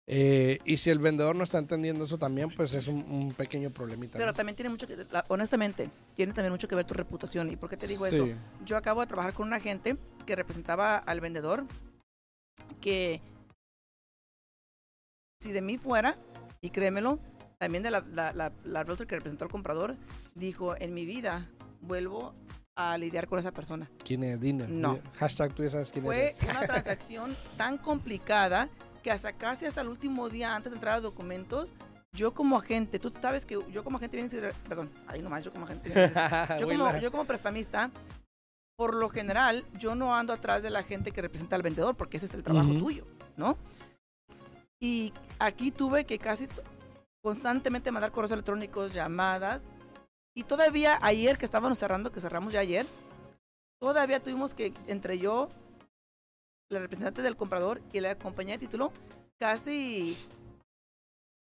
Eh, 0.07 0.59
y 0.65 0.77
si 0.77 0.89
el 0.91 0.99
vendedor 0.99 1.35
no 1.35 1.43
está 1.43 1.57
entendiendo 1.57 2.03
eso 2.03 2.17
también, 2.17 2.49
pues 2.55 2.73
es 2.73 2.87
un, 2.87 2.97
un 3.11 3.33
pequeño 3.33 3.71
problemita. 3.71 4.17
Pero 4.17 4.31
¿no? 4.31 4.33
también 4.35 4.55
tiene 4.55 4.69
mucho 4.69 4.85
que, 4.87 4.97
la- 5.09 5.25
honestamente, 5.29 5.89
tiene 6.15 6.31
también 6.33 6.51
mucho 6.53 6.67
que 6.67 6.75
ver 6.75 6.85
tu 6.85 6.93
reputación. 6.93 7.49
¿Y 7.49 7.55
por 7.55 7.69
qué 7.69 7.77
te 7.77 7.87
digo 7.87 8.05
eso? 8.05 8.27
Yo 8.65 8.77
acabo 8.77 9.01
de 9.01 9.07
trabajar 9.07 9.33
con 9.33 9.47
una 9.47 9.59
gente 9.59 9.97
que 10.25 10.35
representaba 10.35 10.97
al 10.97 11.21
vendedor 11.21 11.65
que 12.81 13.21
si 15.41 15.51
de 15.51 15.61
mí 15.61 15.77
fuera, 15.77 16.17
y 16.61 16.69
créemelo, 16.69 17.19
también 17.59 17.83
de 17.83 17.91
la, 17.91 18.01
la, 18.11 18.33
la, 18.33 18.51
la 18.63 18.83
realtor 18.83 19.05
que 19.07 19.15
representó 19.15 19.45
al 19.45 19.51
comprador, 19.51 19.95
dijo, 20.33 20.75
en 20.79 20.93
mi 20.93 21.05
vida 21.05 21.49
vuelvo 21.81 22.33
a 22.75 22.97
lidiar 22.97 23.27
con 23.27 23.39
esa 23.39 23.51
persona. 23.51 23.89
¿Quién 24.03 24.23
es 24.23 24.39
Diner? 24.39 24.69
No. 24.69 24.99
Hashtag 25.15 25.53
tú 25.53 25.63
ya 25.63 25.69
sabes 25.69 25.91
quién 25.91 26.03
Fue 26.05 26.23
eres. 26.27 26.41
una 26.43 26.65
transacción 26.65 27.35
tan 27.57 27.77
complicada 27.77 28.69
que 29.05 29.11
hasta 29.11 29.33
casi 29.33 29.67
hasta 29.67 29.81
el 29.81 29.87
último 29.87 30.29
día 30.29 30.55
antes 30.55 30.71
de 30.71 30.77
entrar 30.77 30.93
a 30.93 30.97
los 30.97 31.03
documentos, 31.03 31.75
yo 32.11 32.33
como 32.33 32.57
agente, 32.57 32.97
tú 32.97 33.11
sabes 33.11 33.45
que 33.45 33.53
yo 33.71 33.83
como 33.83 33.97
agente 33.97 34.17
viene 34.17 34.51
perdón, 34.67 34.89
ahí 35.05 35.21
nomás, 35.21 35.45
yo 35.45 35.53
como 35.53 35.65
agente 35.65 35.91
yo 36.59 36.67
como, 36.67 36.97
yo 36.97 37.11
como 37.11 37.25
prestamista, 37.25 37.91
por 38.75 38.95
lo 38.95 39.09
general, 39.09 39.63
yo 39.77 39.93
no 39.93 40.15
ando 40.15 40.33
atrás 40.33 40.63
de 40.63 40.71
la 40.71 40.81
gente 40.81 41.11
que 41.11 41.21
representa 41.21 41.55
al 41.55 41.61
vendedor, 41.61 41.95
porque 41.95 42.17
ese 42.17 42.25
es 42.25 42.33
el 42.33 42.41
trabajo 42.41 42.71
Ujú. 42.71 42.79
tuyo, 42.79 43.05
¿no? 43.37 43.59
Y 44.81 45.13
aquí 45.37 45.69
tuve 45.69 46.05
que 46.05 46.17
casi 46.17 46.47
constantemente 47.23 47.91
mandar 47.91 48.11
correos 48.11 48.31
electrónicos, 48.31 48.91
llamadas, 48.91 49.69
y 50.35 50.45
todavía 50.45 50.97
ayer 51.03 51.37
que 51.37 51.45
estábamos 51.45 51.77
cerrando, 51.77 52.11
que 52.11 52.21
cerramos 52.21 52.53
ya 52.53 52.61
ayer, 52.61 52.87
todavía 53.79 54.19
tuvimos 54.19 54.55
que, 54.55 54.73
entre 54.87 55.19
yo, 55.19 55.49
la 56.69 56.79
representante 56.79 57.21
del 57.21 57.35
comprador 57.35 57.81
y 57.93 57.99
la 57.99 58.15
compañía 58.17 58.55
de 58.55 58.59
título, 58.59 58.91
casi 59.39 60.17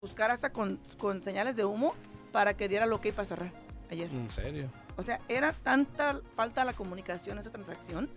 buscar 0.02 0.30
hasta 0.30 0.50
con, 0.52 0.78
con 0.98 1.22
señales 1.22 1.56
de 1.56 1.64
humo 1.64 1.94
para 2.32 2.54
que 2.54 2.68
diera 2.68 2.86
lo 2.86 3.00
que 3.00 3.12
para 3.12 3.24
cerrar 3.24 3.52
ayer. 3.90 4.10
En 4.10 4.30
serio. 4.30 4.70
O 4.96 5.02
sea, 5.02 5.20
era 5.28 5.52
tanta 5.52 6.20
falta 6.36 6.64
la 6.64 6.72
comunicación 6.74 7.38
esa 7.38 7.50
transacción 7.50 8.08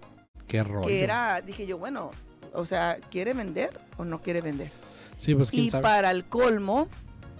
Qué 0.47 0.63
rollo. 0.63 0.87
que 0.87 1.03
era, 1.03 1.41
dije 1.41 1.65
yo, 1.65 1.77
bueno, 1.77 2.11
o 2.53 2.65
sea, 2.65 2.97
¿quiere 3.09 3.33
vender 3.33 3.79
o 3.97 4.05
no 4.05 4.21
quiere 4.21 4.41
vender? 4.41 4.71
Sí, 5.17 5.33
pues 5.33 5.49
quién 5.49 5.65
Y 5.65 5.69
sabe. 5.69 5.83
para 5.83 6.11
el 6.11 6.25
colmo, 6.25 6.87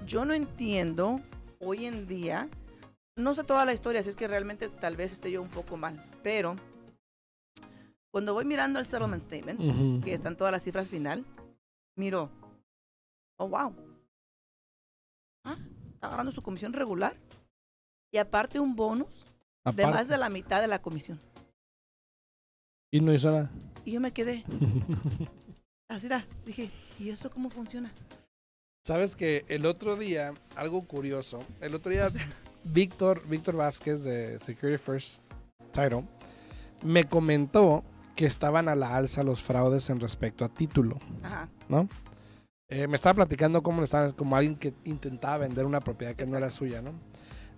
yo 0.05 0.23
no 0.25 0.33
entiendo 0.33 1.19
hoy 1.59 1.85
en 1.85 2.07
día, 2.07 2.47
no 3.17 3.35
sé 3.35 3.43
toda 3.43 3.65
la 3.65 3.73
historia, 3.73 3.99
así 4.01 4.09
es 4.09 4.15
que 4.15 4.27
realmente 4.27 4.69
tal 4.69 4.95
vez 4.95 5.11
esté 5.11 5.29
yo 5.31 5.41
un 5.41 5.49
poco 5.49 5.75
mal, 5.77 6.03
pero 6.23 6.55
cuando 8.17 8.33
voy 8.33 8.45
mirando 8.45 8.79
el 8.79 8.87
settlement 8.87 9.21
statement, 9.21 9.59
Ujú. 9.59 10.01
que 10.03 10.11
están 10.11 10.35
todas 10.35 10.51
las 10.51 10.63
cifras 10.63 10.89
final, 10.89 11.23
miro, 11.95 12.31
oh 13.37 13.47
wow, 13.47 13.75
ah, 15.43 15.55
está 15.93 16.07
agarrando 16.07 16.31
su 16.31 16.41
comisión 16.41 16.73
regular 16.73 17.15
y 18.11 18.17
aparte 18.17 18.59
un 18.59 18.75
bonus 18.75 19.25
de 19.65 19.83
Aparte. 19.83 19.85
más 19.85 20.07
de 20.07 20.17
la 20.17 20.29
mitad 20.29 20.61
de 20.61 20.67
la 20.67 20.81
comisión. 20.81 21.19
Y 22.91 23.01
no 23.01 23.13
hizo 23.13 23.29
nada. 23.29 23.51
Y 23.85 23.91
yo 23.91 24.01
me 24.01 24.11
quedé, 24.11 24.43
así 25.87 26.07
era, 26.07 26.25
dije, 26.43 26.71
¿y 26.97 27.09
eso 27.09 27.29
cómo 27.29 27.51
funciona? 27.51 27.93
Sabes 28.83 29.15
que 29.15 29.45
el 29.47 29.67
otro 29.67 29.95
día, 29.95 30.33
algo 30.55 30.87
curioso, 30.87 31.37
el 31.61 31.75
otro 31.75 31.91
día 31.91 32.07
Víctor, 32.63 33.27
Víctor 33.27 33.57
Vázquez 33.57 34.03
de 34.03 34.39
Security 34.39 34.79
First 34.79 35.21
Title 35.71 36.03
me 36.83 37.03
comentó 37.07 37.83
que 38.17 38.25
estaban 38.25 38.67
a 38.67 38.75
la 38.75 38.97
alza 38.97 39.23
los 39.23 39.41
fraudes 39.41 39.89
en 39.89 40.01
respecto 40.01 40.43
a 40.43 40.49
título, 40.49 40.97
Ajá. 41.23 41.47
¿no? 41.69 41.87
Eh, 42.69 42.87
me 42.87 42.95
estaba 42.95 43.13
platicando 43.13 43.63
cómo 43.63 43.81
estaba, 43.83 44.11
como 44.11 44.35
alguien 44.35 44.55
que 44.57 44.73
intentaba 44.83 45.37
vender 45.37 45.65
una 45.65 45.79
propiedad 45.79 46.15
que 46.15 46.25
no 46.25 46.35
era 46.37 46.51
suya, 46.51 46.81
¿no? 46.81 46.91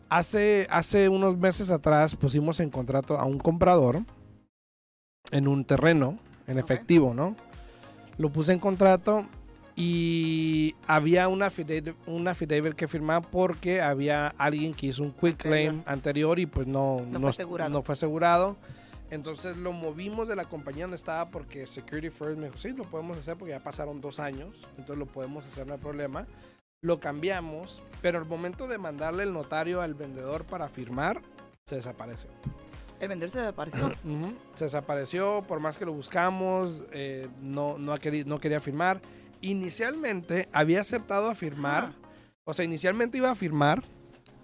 Hace, 0.10 0.68
hace 0.70 1.08
unos 1.10 1.38
meses 1.38 1.72
atrás 1.72 2.16
pusimos 2.16 2.60
en 2.60 2.70
contrato 2.70 3.18
a 3.18 3.26
un 3.26 3.40
comprador 3.40 4.02
en 5.32 5.48
un 5.48 5.66
terreno, 5.66 6.20
en 6.46 6.60
efectivo, 6.60 7.14
¿no? 7.14 7.36
Lo 8.18 8.30
puse 8.32 8.52
en 8.52 8.60
contrato 8.60 9.26
y 9.76 10.76
había 10.88 11.28
una 11.30 11.46
affidavit, 11.46 11.96
una 12.06 12.32
affidavit 12.32 12.74
que 12.74 12.88
firmar 12.88 13.22
porque 13.32 13.82
había 13.82 14.28
alguien 14.38 14.74
que 14.74 14.88
hizo 14.88 15.04
un 15.04 15.12
quick 15.14 15.38
claim 15.38 15.84
Anterior. 15.86 15.94
anterior 15.94 16.40
y 16.40 16.46
pues 16.48 16.68
no, 16.68 17.02
No 17.12 17.20
fue 17.22 17.30
asegurado. 17.30 17.70
no 17.70 17.82
fue 17.82 17.94
asegurado. 17.94 18.58
Entonces 19.12 19.58
lo 19.58 19.74
movimos 19.74 20.28
de 20.28 20.36
la 20.36 20.46
compañía 20.46 20.84
donde 20.84 20.96
estaba 20.98 21.30
porque 21.32 21.66
Security 21.66 22.10
First 22.10 22.38
me 22.38 22.46
dijo, 22.48 22.58
sí, 22.58 22.70
lo 22.74 22.84
podemos 22.84 23.18
hacer 23.18 23.38
porque 23.38 23.52
ya 23.54 23.64
pasaron 23.64 24.02
dos 24.02 24.20
años, 24.20 24.68
entonces 24.78 24.98
lo 24.98 25.06
podemos 25.08 25.46
hacer, 25.48 25.66
no 25.66 25.74
hay 25.74 25.80
problema. 25.80 26.28
Lo 26.82 27.00
cambiamos, 27.00 27.82
pero 28.02 28.20
al 28.20 28.26
momento 28.26 28.68
de 28.68 28.78
mandarle 28.78 29.24
el 29.24 29.34
notario 29.34 29.82
al 29.82 29.96
vendedor 29.96 30.46
para 30.46 30.70
firmar, 30.70 31.22
se 31.66 31.76
desaparece. 31.76 32.28
El 33.00 33.08
vendedor 33.10 33.32
se 33.32 33.40
desapareció. 33.40 33.92
Se 34.56 34.66
desapareció, 34.66 35.44
por 35.48 35.60
más 35.60 35.78
que 35.78 35.86
lo 35.86 35.94
buscamos, 35.94 36.84
eh, 36.92 37.28
no, 37.42 37.78
no, 37.78 37.96
queri- 37.98 38.26
no 38.26 38.40
quería 38.40 38.60
firmar. 38.60 39.02
Inicialmente 39.42 40.50
había 40.52 40.82
aceptado 40.82 41.30
a 41.30 41.36
firmar, 41.36 41.94
Ah. 41.96 42.10
o 42.44 42.54
sea, 42.54 42.66
inicialmente 42.66 43.18
iba 43.18 43.32
a 43.32 43.36
firmar, 43.36 43.82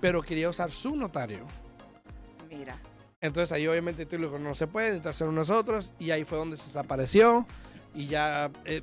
pero 0.02 0.22
quería 0.22 0.50
usar 0.50 0.72
su 0.72 0.96
notario. 0.96 1.46
Mira. 2.50 2.80
Entonces 3.26 3.52
ahí 3.52 3.68
obviamente 3.68 4.06
tú 4.06 4.18
le 4.18 4.26
dijo, 4.26 4.40
no 4.40 4.56
se 4.56 4.68
puede, 4.68 5.08
hacerlo 5.08 5.34
nosotros, 5.34 5.94
y 6.00 6.12
ahí 6.12 6.24
fue 6.24 6.38
donde 6.38 6.58
se 6.58 6.68
desapareció, 6.68 7.46
y 7.94 8.08
ya 8.08 8.52
eh, 8.66 8.82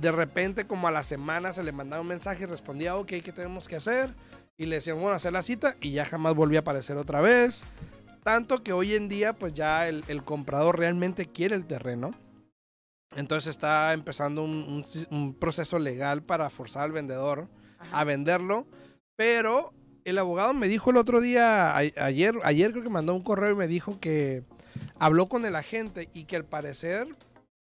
de 0.00 0.12
repente 0.12 0.66
como 0.66 0.88
a 0.88 0.90
la 0.90 1.02
semana 1.02 1.52
se 1.52 1.62
le 1.62 1.72
mandaba 1.72 2.02
un 2.02 2.08
mensaje 2.08 2.44
y 2.44 2.46
respondía, 2.46 2.96
ok, 2.96 3.08
¿qué 3.08 3.32
tenemos 3.32 3.68
que 3.68 3.76
hacer? 3.76 4.14
Y 4.56 4.66
le 4.66 4.76
decían, 4.76 4.96
bueno, 5.00 5.12
hacer 5.14 5.32
la 5.32 5.42
cita, 5.42 5.76
y 5.80 5.92
ya 5.92 6.04
jamás 6.04 6.34
volvió 6.34 6.58
a 6.58 6.62
aparecer 6.62 6.96
otra 6.96 7.20
vez. 7.20 7.64
Tanto 8.24 8.62
que 8.62 8.72
hoy 8.72 8.94
en 8.94 9.08
día 9.08 9.32
pues 9.32 9.54
ya 9.54 9.88
el, 9.88 10.04
el 10.08 10.22
comprador 10.22 10.78
realmente 10.78 11.26
quiere 11.26 11.54
el 11.54 11.66
terreno. 11.66 12.10
Entonces 13.16 13.48
está 13.48 13.92
empezando 13.94 14.42
un, 14.42 14.50
un 14.50 14.84
un 15.16 15.34
proceso 15.34 15.78
legal 15.78 16.22
para 16.22 16.50
forzar 16.50 16.82
al 16.82 16.92
vendedor 16.92 17.48
Ajá. 17.78 18.00
a 18.00 18.04
venderlo. 18.04 18.66
Pero 19.16 19.72
el 20.08 20.18
abogado 20.18 20.52
me 20.54 20.68
dijo 20.68 20.90
el 20.90 20.96
otro 20.96 21.20
día, 21.20 21.70
a- 21.70 21.78
ayer, 21.78 22.34
ayer 22.44 22.70
creo 22.72 22.82
que 22.82 22.88
mandó 22.88 23.14
un 23.14 23.22
correo 23.22 23.52
y 23.52 23.56
me 23.56 23.68
dijo 23.68 23.98
que 24.00 24.42
habló 24.98 25.26
con 25.28 25.44
el 25.44 25.56
agente 25.56 26.08
y 26.14 26.24
que 26.24 26.36
al 26.36 26.44
parecer 26.44 27.08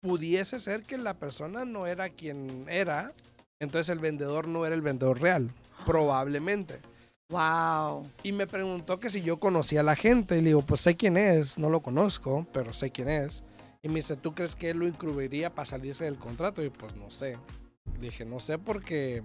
pudiese 0.00 0.60
ser 0.60 0.82
que 0.82 0.98
la 0.98 1.14
persona 1.14 1.64
no 1.64 1.86
era 1.86 2.10
quien 2.10 2.66
era. 2.68 3.12
Entonces 3.58 3.88
el 3.88 3.98
vendedor 3.98 4.48
no 4.48 4.66
era 4.66 4.74
el 4.74 4.82
vendedor 4.82 5.20
real. 5.20 5.50
Probablemente. 5.86 6.78
Wow. 7.28 8.06
Y 8.22 8.32
me 8.32 8.46
preguntó 8.46 9.00
que 9.00 9.10
si 9.10 9.22
yo 9.22 9.38
conocía 9.38 9.80
a 9.80 9.84
la 9.84 9.96
gente. 9.96 10.36
Y 10.36 10.42
le 10.42 10.48
digo, 10.48 10.62
pues 10.62 10.82
sé 10.82 10.96
quién 10.96 11.16
es, 11.16 11.58
no 11.58 11.70
lo 11.70 11.80
conozco, 11.80 12.46
pero 12.52 12.72
sé 12.74 12.90
quién 12.90 13.08
es. 13.08 13.42
Y 13.82 13.88
me 13.88 13.96
dice, 13.96 14.16
¿tú 14.16 14.34
crees 14.34 14.54
que 14.54 14.70
él 14.70 14.78
lo 14.78 14.86
incluiría 14.86 15.54
para 15.54 15.66
salirse 15.66 16.04
del 16.04 16.16
contrato? 16.16 16.62
Y 16.62 16.70
pues 16.70 16.94
no 16.96 17.10
sé. 17.10 17.38
Le 17.98 18.06
dije, 18.06 18.24
no 18.24 18.40
sé 18.40 18.58
porque... 18.58 19.22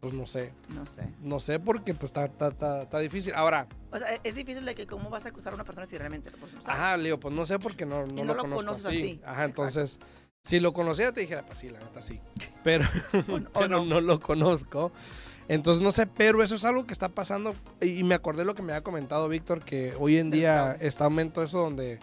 Pues 0.00 0.12
no 0.14 0.26
sé. 0.26 0.52
No 0.74 0.86
sé. 0.86 1.08
No 1.22 1.40
sé 1.40 1.58
porque 1.58 1.92
pues 1.94 2.10
está, 2.10 2.26
está, 2.26 2.48
está, 2.48 2.82
está 2.82 2.98
difícil. 3.00 3.32
Ahora, 3.34 3.66
O 3.90 3.98
sea, 3.98 4.08
es 4.22 4.34
difícil 4.34 4.64
de 4.64 4.74
que 4.74 4.86
cómo 4.86 5.10
vas 5.10 5.26
a 5.26 5.30
acusar 5.30 5.52
a 5.52 5.56
una 5.56 5.64
persona 5.64 5.86
si 5.86 5.98
realmente 5.98 6.30
no 6.30 6.46
sabes. 6.46 6.68
ajá, 6.68 6.96
le 6.96 7.04
digo, 7.04 7.18
pues 7.20 7.34
no 7.34 7.44
sé 7.44 7.58
porque 7.58 7.84
no, 7.84 8.06
no, 8.06 8.12
Y 8.12 8.14
no 8.22 8.24
lo, 8.24 8.34
lo 8.34 8.42
conozco 8.42 8.56
conoces 8.64 8.86
así. 8.86 8.98
así. 9.00 9.20
Ajá, 9.24 9.44
Exacto. 9.44 9.62
entonces, 9.62 9.98
si 10.42 10.60
lo 10.60 10.72
conocía 10.72 11.12
te 11.12 11.20
dijera, 11.20 11.44
pues 11.44 11.58
sí, 11.58 11.68
la 11.68 11.80
neta 11.80 12.00
sí. 12.00 12.20
Pero, 12.62 12.84
O- 13.12 13.34
o 13.36 13.40
pero 13.60 13.68
no. 13.68 13.84
no. 13.84 14.00
lo 14.00 14.20
conozco. 14.20 14.92
Entonces 15.48 15.82
no 15.82 15.90
sé, 15.92 16.06
pero 16.06 16.42
eso 16.42 16.54
es 16.56 16.64
algo 16.64 16.86
que 16.86 16.92
está 16.92 17.08
pasando. 17.08 17.54
Y 17.80 18.02
me 18.04 18.14
acordé 18.14 18.44
lo 18.44 18.54
que 18.54 18.62
me 18.62 18.72
había 18.72 18.82
comentado 18.84 19.28
Víctor, 19.28 19.64
que 19.64 19.94
hoy 19.98 20.18
en 20.18 20.30
día 20.30 20.76
está 20.80 21.06
aumento 21.06 21.42
eso 21.42 21.58
donde 21.58 21.98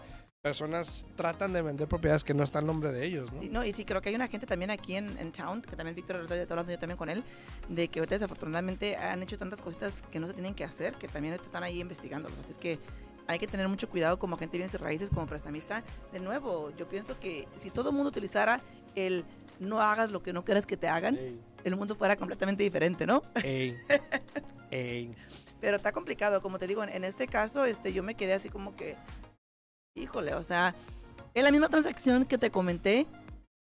personas 0.45 1.07
tratan 1.15 1.53
de 1.53 1.61
vender 1.63 1.87
propiedades 1.87 2.23
que 2.23 2.35
no 2.35 2.43
está 2.43 2.59
el 2.59 2.67
nombre 2.67 2.91
de 2.91 3.03
ellos, 3.03 3.33
¿no? 3.33 3.39
Sí, 3.39 3.49
no, 3.49 3.65
y 3.65 3.71
sí, 3.71 3.83
creo 3.83 3.99
que 3.99 4.09
hay 4.09 4.15
una 4.15 4.27
gente 4.27 4.45
también 4.45 4.69
aquí 4.69 4.95
en, 4.95 5.17
en 5.17 5.31
Town, 5.31 5.63
que 5.63 5.75
también 5.75 5.95
Víctor, 5.95 6.17
está 6.21 6.35
hablando 6.53 6.71
yo 6.71 6.77
también 6.77 6.99
con 6.99 7.09
él, 7.09 7.23
de 7.67 7.87
que 7.87 7.97
ahorita 7.97 8.13
desafortunadamente 8.13 8.95
han 8.95 9.23
hecho 9.23 9.39
tantas 9.39 9.59
cositas 9.59 10.03
que 10.11 10.19
no 10.19 10.27
se 10.27 10.33
tienen 10.33 10.53
que 10.53 10.63
hacer, 10.63 10.93
que 10.97 11.07
también 11.07 11.33
ahorita 11.33 11.47
están 11.47 11.63
ahí 11.63 11.79
investigándolos. 11.79 12.37
Así 12.37 12.51
es 12.51 12.59
que 12.59 12.77
hay 13.25 13.39
que 13.39 13.47
tener 13.47 13.67
mucho 13.67 13.89
cuidado 13.89 14.19
como 14.19 14.35
agente 14.35 14.51
de 14.51 14.57
bienes 14.59 14.75
y 14.75 14.77
raíces, 14.77 15.09
como 15.09 15.25
prestamista. 15.25 15.83
De 16.13 16.19
nuevo, 16.19 16.71
yo 16.77 16.87
pienso 16.87 17.19
que 17.19 17.47
si 17.55 17.71
todo 17.71 17.89
el 17.89 17.95
mundo 17.95 18.09
utilizara 18.09 18.61
el 18.93 19.25
no 19.59 19.81
hagas 19.81 20.11
lo 20.11 20.21
que 20.21 20.31
no 20.31 20.45
quieras 20.45 20.67
que 20.67 20.77
te 20.77 20.87
hagan, 20.87 21.15
Ey, 21.15 21.39
el 21.63 21.75
mundo 21.75 21.95
fuera 21.95 22.17
completamente 22.17 22.61
diferente, 22.61 23.07
¿no? 23.07 23.23
ey, 23.43 23.75
ey. 24.69 25.15
Pero 25.59 25.77
está 25.77 25.91
complicado, 25.91 26.39
como 26.43 26.59
te 26.59 26.67
digo, 26.67 26.83
en, 26.83 26.89
en 26.89 27.03
este 27.03 27.25
caso, 27.25 27.65
este, 27.65 27.93
yo 27.93 28.03
me 28.03 28.13
quedé 28.13 28.33
así 28.33 28.49
como 28.49 28.75
que, 28.75 28.95
híjole, 29.95 30.33
o 30.35 30.43
sea, 30.43 30.75
en 31.33 31.43
la 31.43 31.51
misma 31.51 31.69
transacción 31.69 32.25
que 32.25 32.37
te 32.37 32.51
comenté, 32.51 33.07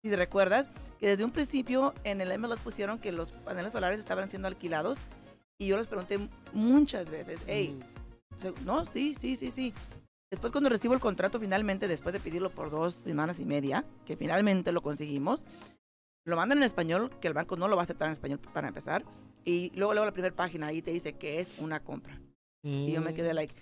si 0.03 0.09
te 0.09 0.15
recuerdas, 0.15 0.69
que 0.99 1.07
desde 1.07 1.25
un 1.25 1.31
principio 1.31 1.93
en 2.03 2.21
el 2.21 2.37
MLS 2.39 2.61
pusieron 2.61 2.97
que 2.97 3.11
los 3.11 3.31
paneles 3.31 3.73
solares 3.73 3.99
estaban 3.99 4.29
siendo 4.29 4.47
alquilados 4.47 4.97
y 5.59 5.67
yo 5.67 5.77
les 5.77 5.87
pregunté 5.87 6.17
muchas 6.53 7.09
veces, 7.09 7.41
hey, 7.45 7.77
Mm. 7.79 8.65
no, 8.65 8.85
sí, 8.85 9.13
sí, 9.13 9.35
sí, 9.35 9.51
sí. 9.51 9.73
Después 10.31 10.51
cuando 10.51 10.69
recibo 10.69 10.93
el 10.95 10.99
contrato 10.99 11.39
finalmente, 11.39 11.87
después 11.87 12.11
de 12.13 12.19
pedirlo 12.19 12.49
por 12.49 12.71
dos 12.71 12.93
semanas 12.93 13.39
y 13.39 13.45
media, 13.45 13.85
que 14.05 14.17
finalmente 14.17 14.71
lo 14.71 14.81
conseguimos, 14.81 15.45
lo 16.25 16.35
mandan 16.37 16.57
en 16.59 16.63
español, 16.63 17.11
que 17.21 17.27
el 17.27 17.33
banco 17.33 17.55
no 17.57 17.67
lo 17.67 17.75
va 17.75 17.83
a 17.83 17.85
aceptar 17.85 18.07
en 18.07 18.13
español 18.13 18.39
para 18.39 18.69
empezar, 18.69 19.03
y 19.45 19.71
luego 19.75 19.93
luego 19.93 20.05
la 20.05 20.13
primera 20.13 20.35
página 20.35 20.67
ahí 20.67 20.81
te 20.81 20.91
dice 20.91 21.13
que 21.13 21.39
es 21.39 21.59
una 21.59 21.81
compra. 21.81 22.19
Y 22.65 22.91
yo 22.93 23.01
me 23.01 23.11
Mm. 23.11 23.15
quedé 23.15 23.33
like, 23.33 23.53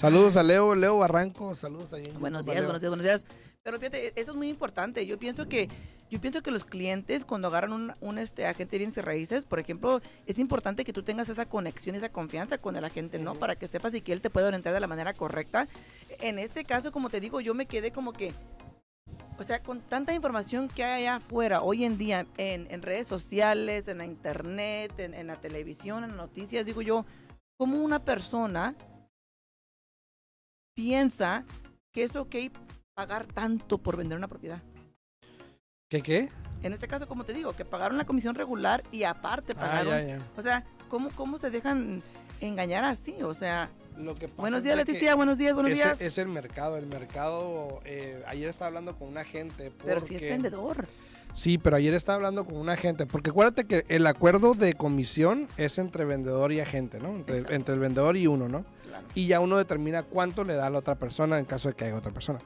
Saludos 0.00 0.38
a 0.38 0.42
Leo, 0.42 0.74
Leo 0.74 0.96
Barranco, 0.96 1.54
saludos 1.54 1.92
ahí. 1.92 2.04
en 2.06 2.18
buenos 2.18 2.46
días, 2.46 2.64
buenos 2.64 2.80
días, 2.80 2.90
buenos 2.90 3.04
días. 3.04 3.26
Pero 3.62 3.78
fíjate, 3.78 4.18
eso 4.18 4.30
es 4.30 4.34
muy 4.34 4.48
importante. 4.48 5.04
Yo 5.04 5.18
pienso 5.18 5.46
que 5.46 5.68
yo 6.08 6.18
pienso 6.22 6.42
que 6.42 6.50
los 6.50 6.64
clientes 6.64 7.26
cuando 7.26 7.48
agarran 7.48 7.74
un, 7.74 7.92
un, 8.00 8.16
este 8.16 8.46
agente 8.46 8.70
de 8.72 8.78
bienes 8.78 8.96
y 8.96 9.02
raíces, 9.02 9.44
por 9.44 9.60
ejemplo, 9.60 10.00
es 10.24 10.38
importante 10.38 10.84
que 10.84 10.94
tú 10.94 11.02
tengas 11.02 11.28
esa 11.28 11.44
conexión, 11.44 11.96
esa 11.96 12.08
confianza 12.08 12.56
con 12.56 12.76
el 12.76 12.84
agente, 12.86 13.18
¿no? 13.18 13.34
Para 13.34 13.56
que 13.56 13.66
sepas 13.66 13.92
y 13.92 14.00
que 14.00 14.14
él 14.14 14.22
te 14.22 14.30
pueda 14.30 14.46
orientar 14.48 14.72
de 14.72 14.80
la 14.80 14.86
manera 14.86 15.12
correcta. 15.12 15.68
En 16.20 16.38
este 16.38 16.64
caso, 16.64 16.92
como 16.92 17.10
te 17.10 17.20
digo, 17.20 17.42
yo 17.42 17.52
me 17.52 17.66
quedé 17.66 17.92
como 17.92 18.14
que 18.14 18.32
o 19.38 19.42
sea, 19.42 19.62
con 19.62 19.80
tanta 19.80 20.14
información 20.14 20.68
que 20.68 20.82
hay 20.82 21.02
allá 21.02 21.16
afuera 21.16 21.60
hoy 21.60 21.84
en 21.84 21.98
día 21.98 22.26
en, 22.38 22.66
en 22.70 22.80
redes 22.80 23.06
sociales, 23.06 23.86
en 23.86 23.98
la 23.98 24.06
internet, 24.06 24.98
en, 24.98 25.12
en 25.12 25.26
la 25.26 25.36
televisión, 25.36 26.04
en 26.04 26.16
noticias, 26.16 26.64
digo 26.64 26.80
yo, 26.80 27.04
¿cómo 27.58 27.84
una 27.84 28.02
persona 28.02 28.74
piensa 30.74 31.44
que 31.92 32.02
es 32.04 32.16
ok 32.16 32.34
pagar 32.94 33.26
tanto 33.26 33.78
por 33.78 33.96
vender 33.96 34.18
una 34.18 34.28
propiedad? 34.28 34.62
¿Qué 35.88 36.02
qué? 36.02 36.28
En 36.62 36.72
este 36.72 36.86
caso, 36.86 37.08
como 37.08 37.24
te 37.24 37.32
digo, 37.32 37.52
que 37.54 37.64
pagaron 37.64 37.96
la 37.98 38.04
comisión 38.04 38.34
regular 38.34 38.82
y 38.92 39.04
aparte 39.04 39.52
Ah, 39.56 39.60
pagaron. 39.60 39.92
ya, 39.92 40.02
ya. 40.18 40.26
O 40.36 40.42
sea, 40.42 40.64
¿cómo, 40.88 41.08
¿cómo 41.16 41.38
se 41.38 41.50
dejan 41.50 42.02
engañar 42.40 42.84
así? 42.84 43.14
O 43.22 43.34
sea, 43.34 43.70
Lo 43.98 44.14
que 44.14 44.28
pasa 44.28 44.40
buenos 44.40 44.62
días, 44.62 44.76
Leticia, 44.76 45.14
buenos 45.14 45.36
días, 45.38 45.54
buenos 45.54 45.72
días. 45.72 46.00
Es 46.00 46.18
el 46.18 46.28
mercado, 46.28 46.76
el 46.76 46.86
mercado. 46.86 47.80
eh, 47.84 48.22
ayer 48.26 48.48
estaba 48.48 48.68
hablando 48.68 48.96
con 48.96 49.08
una 49.08 49.24
gente. 49.24 49.72
Pero 49.84 50.00
si 50.00 50.14
es 50.14 50.20
porque- 50.20 50.30
vendedor. 50.30 50.86
Sí, 51.32 51.58
pero 51.58 51.76
ayer 51.76 51.94
estaba 51.94 52.16
hablando 52.16 52.44
con 52.44 52.56
una 52.56 52.72
agente, 52.72 53.06
porque 53.06 53.30
acuérdate 53.30 53.64
que 53.64 53.84
el 53.88 54.04
acuerdo 54.08 54.54
de 54.54 54.74
comisión 54.74 55.46
es 55.56 55.78
entre 55.78 56.04
vendedor 56.04 56.50
y 56.52 56.58
agente, 56.60 56.98
¿no? 56.98 57.14
Entre 57.26 57.72
el 57.74 57.78
vendedor 57.78 58.16
y 58.16 58.26
uno, 58.26 58.48
¿no? 58.48 58.64
Claro. 58.90 59.06
Y 59.14 59.26
ya 59.26 59.40
uno 59.40 59.56
determina 59.56 60.02
cuánto 60.02 60.44
le 60.44 60.54
da 60.54 60.66
a 60.66 60.70
la 60.70 60.78
otra 60.78 60.94
persona 60.96 61.38
en 61.38 61.44
caso 61.44 61.68
de 61.68 61.74
que 61.74 61.84
haya 61.84 61.96
otra 61.96 62.12
persona. 62.12 62.40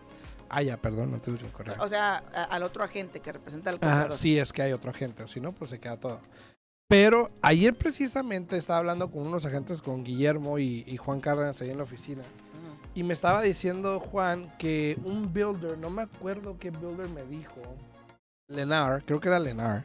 Ah, 0.48 0.62
ya, 0.62 0.76
perdón, 0.76 1.12
antes 1.14 1.32
de 1.34 1.38
que 1.40 1.46
me 1.46 1.50
corriera. 1.52 1.82
O 1.82 1.88
sea, 1.88 2.22
a- 2.34 2.44
al 2.44 2.62
otro 2.62 2.84
agente 2.84 3.20
que 3.20 3.32
representa 3.32 3.70
al 3.70 3.78
comprador. 3.80 4.12
sí, 4.12 4.38
es 4.38 4.52
que 4.52 4.62
hay 4.62 4.72
otro 4.72 4.90
agente, 4.90 5.22
o 5.24 5.28
si 5.28 5.40
no, 5.40 5.52
pues 5.52 5.70
se 5.70 5.80
queda 5.80 5.96
todo. 5.98 6.20
Pero 6.86 7.30
ayer 7.42 7.74
precisamente 7.74 8.56
estaba 8.56 8.78
hablando 8.78 9.10
con 9.10 9.26
unos 9.26 9.44
agentes, 9.46 9.80
con 9.82 10.04
Guillermo 10.04 10.58
y, 10.58 10.84
y 10.86 10.96
Juan 10.98 11.20
Cárdenas 11.20 11.60
ahí 11.62 11.70
en 11.70 11.78
la 11.78 11.82
oficina. 11.84 12.22
Y 12.94 13.02
me 13.02 13.14
estaba 13.14 13.42
diciendo 13.42 13.98
Juan 13.98 14.52
que 14.58 14.96
un 15.02 15.32
builder, 15.32 15.78
no 15.78 15.90
me 15.90 16.02
acuerdo 16.02 16.56
qué 16.60 16.70
builder 16.70 17.08
me 17.08 17.24
dijo, 17.24 17.60
Lenar, 18.46 19.02
creo 19.04 19.18
que 19.18 19.28
era 19.28 19.40
Lenar. 19.40 19.84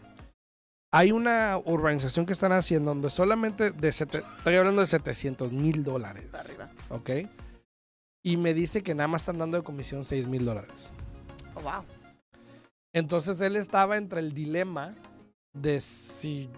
Hay 0.92 1.12
una 1.12 1.58
urbanización 1.64 2.26
que 2.26 2.34
están 2.34 2.52
haciendo 2.52 2.90
donde 2.92 3.10
solamente 3.12 3.70
de 3.72 3.92
sete- 3.92 4.24
estoy 4.38 4.56
hablando 4.56 4.82
de 4.82 4.88
700 4.88 5.52
mil 5.52 5.84
dólares, 5.84 6.26
arriba. 6.34 6.72
¿ok? 6.90 7.10
Y 8.24 8.38
me 8.38 8.54
dice 8.56 8.82
que 8.82 8.96
nada 8.96 9.08
más 9.08 9.22
están 9.22 9.38
dando 9.38 9.58
de 9.58 9.64
comisión 9.64 10.04
6 10.04 10.28
mil 10.28 10.46
dólares. 10.46 10.92
Oh, 11.56 11.62
wow. 11.62 11.84
Entonces 12.92 13.40
él 13.42 13.56
estaba 13.56 13.98
entre 13.98 14.20
el 14.20 14.34
dilema 14.34 14.96
de 15.54 15.80
si 15.80 16.50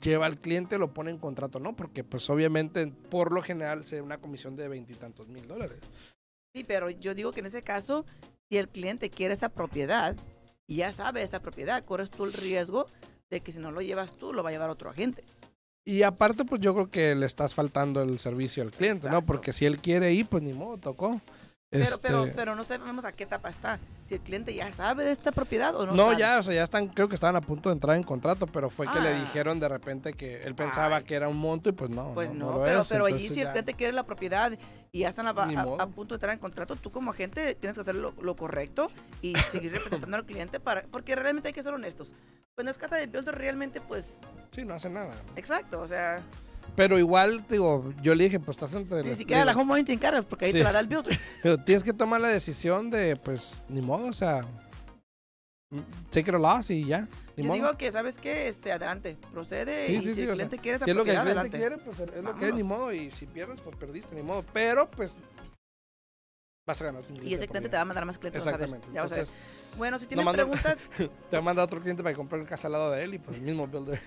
lleva 0.00 0.26
al 0.26 0.38
cliente, 0.38 0.76
lo 0.76 0.92
pone 0.92 1.10
en 1.10 1.18
contrato 1.18 1.58
no, 1.58 1.74
porque 1.74 2.04
pues 2.04 2.28
obviamente 2.28 2.86
por 2.86 3.32
lo 3.32 3.40
general 3.40 3.84
sería 3.84 4.02
una 4.02 4.18
comisión 4.18 4.56
de 4.56 4.68
veintitantos 4.68 5.28
mil 5.28 5.48
dólares. 5.48 5.78
Sí, 6.54 6.64
pero 6.64 6.90
yo 6.90 7.14
digo 7.14 7.32
que 7.32 7.40
en 7.40 7.46
ese 7.46 7.62
caso 7.62 8.04
y 8.50 8.58
el 8.58 8.68
cliente 8.68 9.08
quiere 9.08 9.32
esa 9.32 9.48
propiedad 9.48 10.14
y 10.66 10.76
ya 10.76 10.92
sabe 10.92 11.22
esa 11.22 11.40
propiedad, 11.40 11.82
corres 11.84 12.10
tú 12.10 12.26
el 12.26 12.34
riesgo 12.34 12.86
de 13.34 13.40
que 13.40 13.52
si 13.52 13.58
no 13.58 13.70
lo 13.70 13.82
llevas 13.82 14.12
tú, 14.16 14.32
lo 14.32 14.42
va 14.42 14.48
a 14.48 14.52
llevar 14.52 14.70
otro 14.70 14.90
agente. 14.90 15.24
Y 15.84 16.02
aparte, 16.02 16.44
pues 16.44 16.60
yo 16.60 16.72
creo 16.72 16.90
que 16.90 17.14
le 17.14 17.26
estás 17.26 17.52
faltando 17.52 18.00
el 18.00 18.18
servicio 18.18 18.62
al 18.62 18.70
cliente, 18.70 19.10
¿no? 19.10 19.26
Porque 19.26 19.52
si 19.52 19.66
él 19.66 19.78
quiere 19.78 20.12
ir, 20.12 20.26
pues 20.26 20.42
ni 20.42 20.54
modo, 20.54 20.78
tocó. 20.78 21.20
Pero, 21.68 21.86
pero, 22.00 22.24
Este, 22.24 22.36
pero 22.36 22.54
no 22.54 22.64
sabemos 22.64 23.04
a 23.04 23.12
qué 23.12 23.24
etapa 23.24 23.50
está. 23.50 23.78
Si 24.06 24.14
el 24.16 24.20
cliente 24.20 24.52
ya 24.54 24.70
sabe 24.70 25.02
de 25.04 25.12
esta 25.12 25.32
propiedad 25.32 25.74
o 25.74 25.86
no. 25.86 25.92
No, 25.94 26.04
sabe. 26.10 26.16
ya, 26.18 26.38
o 26.38 26.42
sea, 26.42 26.54
ya 26.54 26.62
están, 26.62 26.88
creo 26.88 27.08
que 27.08 27.14
estaban 27.14 27.36
a 27.36 27.40
punto 27.40 27.70
de 27.70 27.74
entrar 27.74 27.96
en 27.96 28.02
contrato, 28.02 28.46
pero 28.46 28.68
fue 28.68 28.86
que 28.86 29.00
le 29.00 29.08
Ah. 29.08 29.20
dijeron 29.20 29.58
de 29.60 29.68
repente 29.68 30.12
que 30.12 30.42
él 30.42 30.54
pensaba 30.54 30.96
Ay. 30.96 31.04
que 31.04 31.14
era 31.14 31.26
un 31.28 31.38
monto 31.38 31.70
y 31.70 31.72
pues 31.72 31.90
no. 31.90 32.12
Pues 32.12 32.32
no, 32.34 32.52
lo 32.58 32.64
pero, 32.64 32.80
es, 32.82 32.88
pero 32.90 33.06
allí 33.06 33.28
si 33.28 33.40
el 33.40 33.46
ya- 33.46 33.52
cliente 33.52 33.72
quiere 33.72 33.94
la 33.94 34.04
propiedad 34.04 34.52
y 34.92 34.98
ya 35.00 35.08
están 35.08 35.26
a, 35.26 35.30
a- 35.30 35.82
a 35.82 35.86
punto 35.86 36.14
de 36.14 36.16
entrar 36.16 36.34
en 36.34 36.38
contrato, 36.38 36.76
tú 36.76 36.90
como 36.92 37.12
agente 37.12 37.54
tienes 37.54 37.76
que 37.76 37.80
hacer 37.80 37.94
lo, 37.94 38.12
lo 38.20 38.36
correcto 38.36 38.90
y 39.22 39.34
seguir 39.50 39.72
representando 40.04 40.16
al 40.18 40.26
cliente 40.26 40.60
para, 40.60 40.82
porque 40.82 41.16
realmente 41.16 41.48
hay 41.48 41.54
que 41.54 41.62
ser 41.62 41.72
honestos. 41.72 42.14
Cuando 42.54 42.70
es 42.70 42.78
casa 42.78 42.96
de 42.96 43.06
realmente, 43.32 43.80
pues, 43.80 44.20
Sí, 44.50 44.64
no 44.66 44.74
hace 44.74 44.90
nada. 44.90 45.12
exacto, 45.34 45.80
o 45.80 45.88
sea, 45.88 46.22
Pero 46.76 46.98
igual, 46.98 47.46
digo, 47.48 47.92
yo 48.02 48.14
le 48.14 48.24
dije, 48.24 48.40
pues 48.40 48.56
estás 48.56 48.74
entre... 48.74 49.02
ni 49.02 49.10
las- 49.10 49.18
siquiera 49.18 49.44
la 49.44 49.52
home 49.52 49.84
te 49.84 49.92
encargas 49.92 50.24
porque 50.26 50.46
ahí 50.46 50.52
Sí. 50.52 50.58
te 50.58 50.64
la 50.64 50.72
da 50.72 50.80
el 50.80 50.86
builder. 50.88 51.18
Pero 51.42 51.58
tienes 51.62 51.84
que 51.84 51.92
tomar 51.92 52.20
la 52.20 52.28
decisión 52.28 52.90
de, 52.90 53.16
pues, 53.16 53.62
ni 53.68 53.80
modo, 53.80 54.06
o 54.08 54.12
sea... 54.12 54.44
Take 56.10 56.30
it 56.30 56.34
or 56.34 56.40
loss 56.40 56.70
y 56.70 56.84
ya, 56.84 57.08
ni 57.36 57.42
Yo 57.42 57.48
modo. 57.48 57.54
digo 57.54 57.76
que, 57.76 57.90
¿sabes 57.90 58.16
qué? 58.18 58.46
Este, 58.46 58.70
adelante, 58.70 59.16
procede 59.32 59.86
Sí, 59.86 59.94
y 59.96 60.00
sí, 60.00 60.14
si 60.14 60.22
el 60.22 60.30
o 60.30 60.36
sea, 60.36 60.46
cliente 60.48 60.58
quiere 60.58 60.76
esa 60.76 60.84
Si 60.84 60.90
es 60.92 60.96
lo 60.96 61.04
que 61.04 61.10
el 61.10 61.16
cliente 61.20 61.40
adelante. 61.40 61.58
quiere, 61.58 61.78
pues 61.78 61.98
es 62.16 62.22
lo 62.22 62.36
que 62.38 62.48
es, 62.48 62.54
ni 62.54 62.62
modo. 62.62 62.92
Y 62.92 63.10
si 63.10 63.26
pierdes, 63.26 63.60
pues 63.60 63.74
perdiste, 63.74 64.14
ni 64.14 64.22
modo. 64.22 64.44
Pero, 64.52 64.88
pues, 64.88 65.18
vas 66.64 66.80
a 66.80 66.84
ganar 66.84 67.02
Y 67.24 67.34
ese 67.34 67.48
cliente 67.48 67.68
te 67.68 67.74
va 67.76 67.82
a 67.82 67.86
mandar 67.86 68.04
más 68.04 68.18
clientes, 68.20 68.44
vas 68.44 68.54
a 68.54 68.56
ver, 68.56 68.66
Exactamente. 68.68 68.94
Ya 68.94 69.02
vas 69.02 69.12
a 69.12 69.16
ver. 69.16 69.24
Entonces, 69.24 69.76
Bueno, 69.76 69.98
si 69.98 70.06
tienen 70.06 70.24
manda- 70.24 70.44
preguntas, 70.44 70.78
te 70.98 71.08
va 71.32 71.38
a 71.38 71.42
mandar 71.42 71.64
otro 71.64 71.80
cliente 71.80 72.04
para 72.04 72.14
comprar 72.14 72.40
el 72.40 72.46
casa 72.46 72.68
al 72.68 72.72
lado 72.72 72.92
de 72.92 73.02
él 73.02 73.14
y 73.14 73.18
pues 73.18 73.38
el 73.38 73.42
mismo 73.42 73.66
builder. 73.66 74.00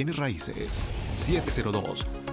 bienes 0.01 0.17
raíces 0.17 0.89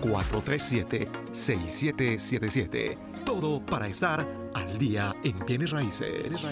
702-437-6777. 0.03 2.97
Todo 3.27 3.61
para 3.61 3.89
estar 3.89 4.27
al 4.55 4.79
día 4.79 5.15
en 5.23 5.39
bienes 5.45 5.73
raíces. 5.73 6.47